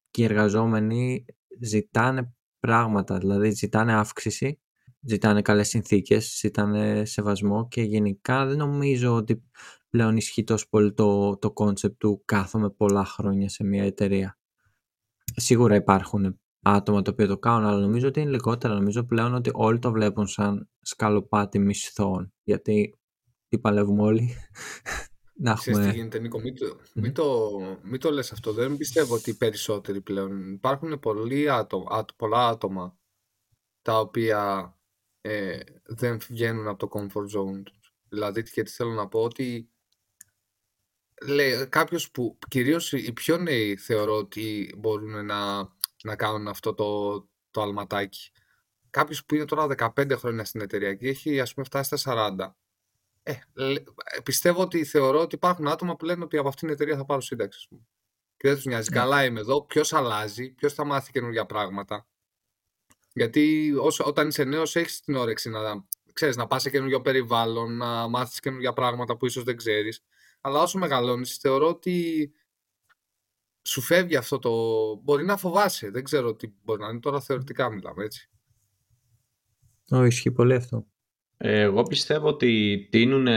και 0.10 0.22
οι 0.22 0.26
εργαζόμενοι 0.26 1.26
ζητάνε 1.62 2.34
πράγματα, 2.60 3.18
δηλαδή 3.18 3.52
ζητάνε 3.52 3.94
αύξηση, 3.94 4.60
ζητάνε 5.06 5.42
καλές 5.42 5.68
συνθήκες, 5.68 6.38
ζητάνε 6.40 7.06
σεβασμό 7.06 7.68
και 7.68 7.82
γενικά 7.82 8.46
δεν 8.46 8.58
νομίζω 8.58 9.16
ότι 9.16 9.44
πλέον 9.90 10.18
ισχύει 10.18 10.44
τόσο 10.44 10.66
πολύ 10.70 10.94
το, 10.94 11.38
το 11.38 11.54
concept 11.56 11.96
του 11.98 12.22
κάθομαι 12.26 12.70
πολλά 12.70 13.06
χρόνια 13.06 13.50
σε 13.50 13.64
μια 13.64 13.84
εταιρεία. 13.84 14.38
Σίγουρα 15.36 15.76
υπάρχουν 15.76 16.40
άτομα 16.64 17.02
το 17.02 17.12
οποίο 17.12 17.28
το 17.28 17.38
κάνουν, 17.38 17.68
αλλά 17.68 17.80
νομίζω 17.80 18.08
ότι 18.08 18.20
είναι 18.20 18.30
λιγότερα. 18.30 18.74
Νομίζω 18.74 19.04
πλέον 19.04 19.34
ότι 19.34 19.50
όλοι 19.54 19.80
το 19.80 19.92
βλέπουν 19.92 20.28
σαν 20.28 20.70
σκαλοπάτι 20.82 21.60
μισθών. 21.60 22.34
Γιατί 22.44 22.98
τι 23.48 23.60
παλεύουμε 23.60 24.02
όλοι. 24.02 24.36
να 25.34 25.52
έχουμε... 25.52 25.76
Ξέρεις 25.76 25.92
τι 25.92 25.98
γίνεται 25.98 26.20
Νίκο, 26.20 26.40
μην 26.40 26.56
το, 26.56 26.78
μην, 26.94 27.14
το, 27.14 27.50
μην 27.84 28.00
το 28.00 28.12
λες 28.12 28.32
αυτό. 28.32 28.54
Δεν 28.54 28.78
πιστεύω 28.78 29.16
ότι 29.16 29.30
οι 29.30 29.36
περισσότεροι 29.36 30.02
πλέον. 30.02 30.52
Υπάρχουν 30.52 31.00
πολλοί 31.00 31.50
άτομα, 31.50 32.06
πολλά 32.16 32.48
άτομα 32.48 32.98
τα 33.82 34.00
οποία 34.00 34.74
ε, 35.26 35.60
δεν 35.84 36.20
βγαίνουν 36.20 36.68
από 36.68 36.88
το 36.88 37.00
comfort 37.00 37.40
zone 37.40 37.64
τους. 37.64 37.94
Δηλαδή, 38.10 38.44
γιατί 38.54 38.72
θέλω 38.72 38.92
να 38.92 39.08
πω 39.08 39.24
ότι 39.24 39.70
λέει, 41.26 41.68
κάποιος 41.68 42.12
που 42.12 42.38
κυρίως 42.48 42.92
οι 42.92 43.14
πιο 43.14 43.38
νέοι 43.38 43.76
θεωρώ 43.76 44.18
ότι 44.18 44.76
μπορούν 44.78 45.26
να 45.26 45.72
να 46.04 46.16
κάνουν 46.16 46.48
αυτό 46.48 46.74
το, 46.74 47.18
το 47.52 47.62
αλματάκι. 47.62 48.32
Κάποιος 48.90 49.26
που 49.26 49.36
είναι 49.36 49.46
τώρα 49.46 49.68
15 49.96 50.18
χρόνια 50.18 50.46
στην 50.46 50.62
εταιρεία 50.62 50.94
και 50.94 51.08
έχει 51.08 51.40
ας 51.40 51.54
πούμε 51.54 51.66
φτάσει 51.66 51.98
στα 51.98 52.14
40. 52.14 52.56
Ε, 53.24 53.34
πιστεύω 54.24 54.62
ότι 54.62 54.86
θεωρώ 54.86 55.20
ότι 55.20 55.36
υπάρχουν 55.36 55.68
άτομα 55.68 55.96
που 55.96 56.06
λένε 56.06 56.24
ότι 56.24 56.38
από 56.38 56.48
αυτήν 56.48 56.68
την 56.68 56.76
εταιρεία 56.76 56.98
θα 56.98 57.06
πάρω 57.06 57.22
σύνταξη. 57.22 57.68
πούμε. 57.70 57.82
Και 58.38 58.48
δεν 58.48 58.56
τους 58.56 58.66
νοιάζει. 58.66 58.90
Ναι. 58.90 58.98
Καλά 58.98 59.26
είμαι 59.26 59.40
εδώ. 59.40 59.66
Ποιος 59.66 59.94
αλλάζει, 59.94 60.50
ποιος 60.50 60.74
θα 60.74 60.86
μάθει 60.86 61.12
καινούργια 61.12 61.46
πράγματα. 61.46 62.08
Γιατί 63.14 63.74
όσο, 63.80 64.04
όταν 64.08 64.28
είσαι 64.28 64.44
νέος, 64.44 64.76
έχεις 64.76 65.02
την 65.02 65.16
όρεξη 65.16 65.50
να, 65.50 65.86
ξέρεις, 66.14 66.36
να 66.36 66.48
πας 66.48 66.62
σε 66.62 66.70
καινούργιο 66.70 67.02
περιβάλλον, 67.02 67.78
να 67.78 68.08
μάθεις 68.08 68.40
καινούργια 68.40 68.74
πράγματα 68.74 69.18
που 69.18 69.26
ίσως 69.26 69.44
δεν 69.44 69.58
ξέρεις. 69.58 70.04
Αλλά 70.42 70.62
όσο 70.62 70.78
μεγαλώνεις, 70.78 71.38
θεωρώ 71.38 71.68
ότι 71.68 72.32
σου 73.68 73.82
φεύγει 73.82 74.16
αυτό 74.16 74.40
το... 74.40 74.52
Μπορεί 74.96 75.26
να 75.26 75.38
φοβάσαι, 75.38 75.90
δεν 75.90 76.04
ξέρω 76.04 76.36
τι 76.36 76.54
μπορεί 76.64 76.82
να 76.82 76.90
είναι, 76.90 77.00
τώρα 77.00 77.22
θεωρητικά 77.22 77.70
μιλάμε 77.70 78.04
έτσι. 78.04 78.30
Όχι, 79.90 80.08
ισχύει 80.08 80.32
πολύ 80.32 80.54
αυτό. 80.54 80.88
Εγώ 81.38 81.84
πιστεύω 81.84 82.28
ότι 82.28 82.88
τίνουν, 82.92 83.28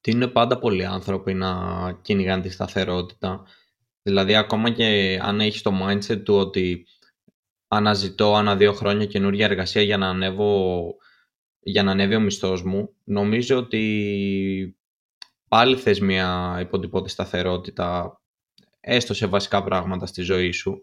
τίνουν 0.00 0.32
πάντα 0.32 0.58
πολλοί 0.58 0.84
άνθρωποι 0.84 1.34
να 1.34 1.92
κυνηγάνε 2.02 2.42
τη 2.42 2.48
σταθερότητα. 2.48 3.46
Δηλαδή 4.02 4.36
ακόμα 4.36 4.70
και 4.70 5.18
αν 5.22 5.40
έχεις 5.40 5.62
το 5.62 5.70
mindset 5.82 6.22
του 6.24 6.34
ότι 6.34 6.86
αναζητώ 7.74 8.34
ανά 8.34 8.56
δύο 8.56 8.72
χρόνια 8.72 9.06
καινούργια 9.06 9.44
εργασία 9.44 9.82
για 9.82 9.96
να 9.96 10.08
ανέβω 10.08 10.82
για 11.60 11.82
να 11.82 11.90
ανέβει 11.90 12.14
ο 12.14 12.20
μισθός 12.20 12.62
μου, 12.62 12.94
νομίζω 13.04 13.56
ότι 13.56 14.76
πάλι 15.48 15.76
θες 15.76 16.00
μια 16.00 16.58
υποτυπώτη 16.60 17.10
σταθερότητα 17.10 18.18
έστω 18.80 19.14
σε 19.14 19.26
βασικά 19.26 19.64
πράγματα 19.64 20.06
στη 20.06 20.22
ζωή 20.22 20.50
σου. 20.50 20.80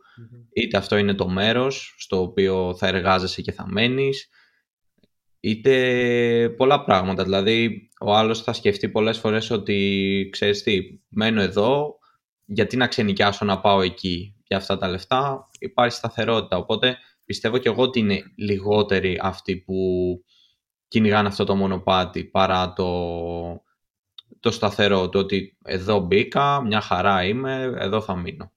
Είτε 0.53 0.77
αυτό 0.77 0.97
είναι 0.97 1.13
το 1.13 1.27
μέρος 1.27 1.95
στο 1.97 2.21
οποίο 2.21 2.75
θα 2.77 2.87
εργάζεσαι 2.87 3.41
και 3.41 3.51
θα 3.51 3.67
μένεις, 3.67 4.29
είτε 5.39 6.53
πολλά 6.57 6.83
πράγματα. 6.83 7.23
Δηλαδή, 7.23 7.89
ο 7.99 8.15
άλλος 8.15 8.43
θα 8.43 8.53
σκεφτεί 8.53 8.89
πολλές 8.89 9.17
φορές 9.17 9.49
ότι, 9.49 10.29
ξέρεις 10.31 10.63
τι, 10.63 10.81
μένω 11.09 11.41
εδώ, 11.41 11.97
γιατί 12.45 12.77
να 12.77 12.87
ξενικιάσω 12.87 13.45
να 13.45 13.59
πάω 13.59 13.81
εκεί; 13.81 14.35
Για 14.51 14.59
αυτά 14.59 14.77
τα 14.77 14.87
λεφτά, 14.87 15.49
υπάρχει 15.59 15.95
σταθερότητα. 15.95 16.57
Οπότε, 16.57 16.97
πιστεύω 17.25 17.57
και 17.57 17.69
εγώ 17.69 17.81
ότι 17.81 17.99
είναι 17.99 18.23
λιγότεροι 18.35 19.19
αυτοί 19.21 19.57
που 19.57 19.75
κυνηγάνε 20.87 21.27
αυτό 21.27 21.43
το 21.43 21.55
μονοπάτι 21.55 22.23
παρά 22.23 22.73
το 22.73 22.89
το 24.39 24.51
σταθερό, 24.51 25.09
το 25.09 25.19
ότι 25.19 25.57
εδώ 25.63 25.99
μπήκα, 25.99 26.61
μια 26.61 26.81
χαρά 26.81 27.23
είμαι, 27.25 27.73
εδώ 27.77 28.01
θα 28.01 28.15
μείνω. 28.15 28.51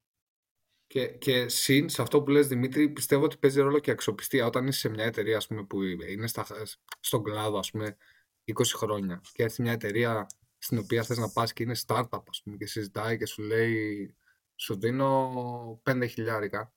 Και, 0.87 1.07
και 1.07 1.48
συν 1.48 1.88
σε 1.88 2.02
αυτό 2.02 2.22
που 2.22 2.30
λες 2.30 2.46
Δημήτρη, 2.46 2.88
πιστεύω 2.88 3.24
ότι 3.24 3.37
παίζει 3.37 3.61
ρόλο 3.61 3.78
και 3.78 3.90
αξιοπιστία 3.90 4.46
όταν 4.46 4.66
είσαι 4.66 4.78
σε 4.78 4.88
μια 4.88 5.04
εταιρεία 5.04 5.37
ας 5.37 5.46
πούμε, 5.46 5.64
που 5.64 5.83
είναι 5.83 6.26
στα, 6.26 6.46
στον 7.00 7.22
κλάδο 7.22 7.59
ας 7.59 7.70
πούμε 7.70 7.96
20 8.44 8.62
χρόνια 8.76 9.20
και 9.33 9.42
έρθει 9.42 9.62
μια 9.62 9.72
εταιρεία 9.72 10.26
στην 10.59 10.78
οποία 10.78 11.02
θες 11.02 11.18
να 11.18 11.30
πας 11.33 11.52
και 11.52 11.62
είναι 11.62 11.76
startup 11.87 12.22
ας 12.28 12.40
πούμε, 12.44 12.57
και 12.57 12.66
συζητάει 12.66 13.18
και 13.18 13.26
σου 13.26 13.42
λέει 13.42 14.14
σου 14.57 14.79
δίνω 14.79 15.83
5 15.90 16.07
χιλιάρικα. 16.09 16.75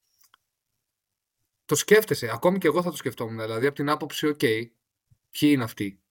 Το 1.65 1.75
σκέφτεσαι, 1.75 2.29
ακόμη 2.33 2.57
και 2.57 2.67
εγώ 2.67 2.81
θα 2.81 2.89
το 2.89 2.95
σκεφτόμουν, 2.95 3.39
δηλαδή 3.39 3.65
από 3.65 3.75
την 3.75 3.89
άποψη, 3.89 4.27
ok, 4.27 4.65
ποιοι 5.29 5.49
είναι 5.53 5.63
αυτοί, 5.63 6.01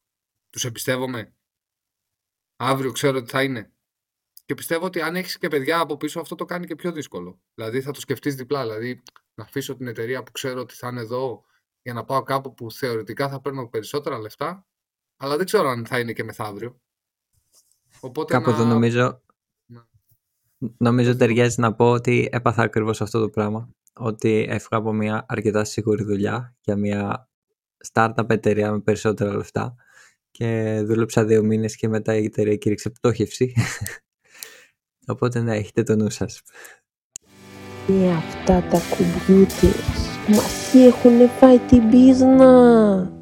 τους 0.50 0.64
εμπιστεύομαι, 0.64 1.34
αύριο 2.56 2.92
ξέρω 2.92 3.18
ότι 3.18 3.30
θα 3.30 3.42
είναι. 3.42 3.70
Και 4.44 4.54
πιστεύω 4.54 4.84
ότι 4.84 5.00
αν 5.00 5.16
έχεις 5.16 5.38
και 5.38 5.48
παιδιά 5.48 5.78
από 5.78 5.96
πίσω, 5.96 6.20
αυτό 6.20 6.34
το 6.34 6.44
κάνει 6.44 6.66
και 6.66 6.74
πιο 6.74 6.92
δύσκολο. 6.92 7.40
Δηλαδή 7.54 7.80
θα 7.80 7.90
το 7.90 8.00
σκεφτείς 8.00 8.34
διπλά. 8.34 8.62
Δηλαδή 8.62 9.02
να 9.34 9.44
αφήσω 9.44 9.76
την 9.76 9.86
εταιρεία 9.86 10.22
που 10.22 10.32
ξέρω 10.32 10.60
ότι 10.60 10.74
θα 10.74 10.88
είναι 10.88 11.00
εδώ 11.00 11.44
για 11.82 11.92
να 11.92 12.04
πάω 12.04 12.22
κάπου 12.22 12.54
που 12.54 12.70
θεωρητικά 12.70 13.28
θα 13.28 13.40
παίρνω 13.40 13.68
περισσότερα 13.68 14.18
λεφτά, 14.18 14.66
αλλά 15.16 15.36
δεν 15.36 15.46
ξέρω 15.46 15.68
αν 15.68 15.86
θα 15.86 15.98
είναι 15.98 16.12
και 16.12 16.24
μεθαύριο. 16.24 16.80
Οπότε 18.00 18.32
Κάπου 18.32 18.50
εδώ 18.50 18.64
νομίζω, 18.64 19.22
νομίζω 20.76 21.16
ταιριάζει 21.16 21.60
να 21.60 21.74
πω 21.74 21.90
ότι 21.90 22.28
έπαθα 22.32 22.62
ακριβώς 22.62 23.00
αυτό 23.00 23.20
το 23.20 23.28
πράγμα. 23.28 23.68
Ότι 23.98 24.46
έφυγα 24.48 24.80
από 24.80 24.92
μια 24.92 25.24
αρκετά 25.28 25.64
σίγουρη 25.64 26.04
δουλειά 26.04 26.56
για 26.60 26.76
μια 26.76 27.28
startup 27.92 28.30
εταιρεία 28.30 28.72
με 28.72 28.80
περισσότερα 28.80 29.36
λεφτά 29.36 29.74
και 30.30 30.80
δούλεψα 30.84 31.24
δύο 31.24 31.42
μήνες 31.42 31.76
και 31.76 31.88
μετά 31.88 32.16
η 32.16 32.24
εταιρεία 32.24 32.56
κήρυξε 32.56 32.90
πτώχευση. 32.90 33.54
Οπότε 35.06 35.40
να 35.40 35.54
έχετε 35.54 35.82
το 35.82 35.96
νου 35.96 36.10
σας. 36.10 36.42
Ε, 37.88 38.10
αυτά 38.10 38.62
τα 38.70 38.80
κουμπιούτερς 38.90 40.06
μας 40.28 40.74
έχουν 40.74 41.28
φάει 41.38 41.58
την 41.58 41.90
πίσνα. 41.90 43.15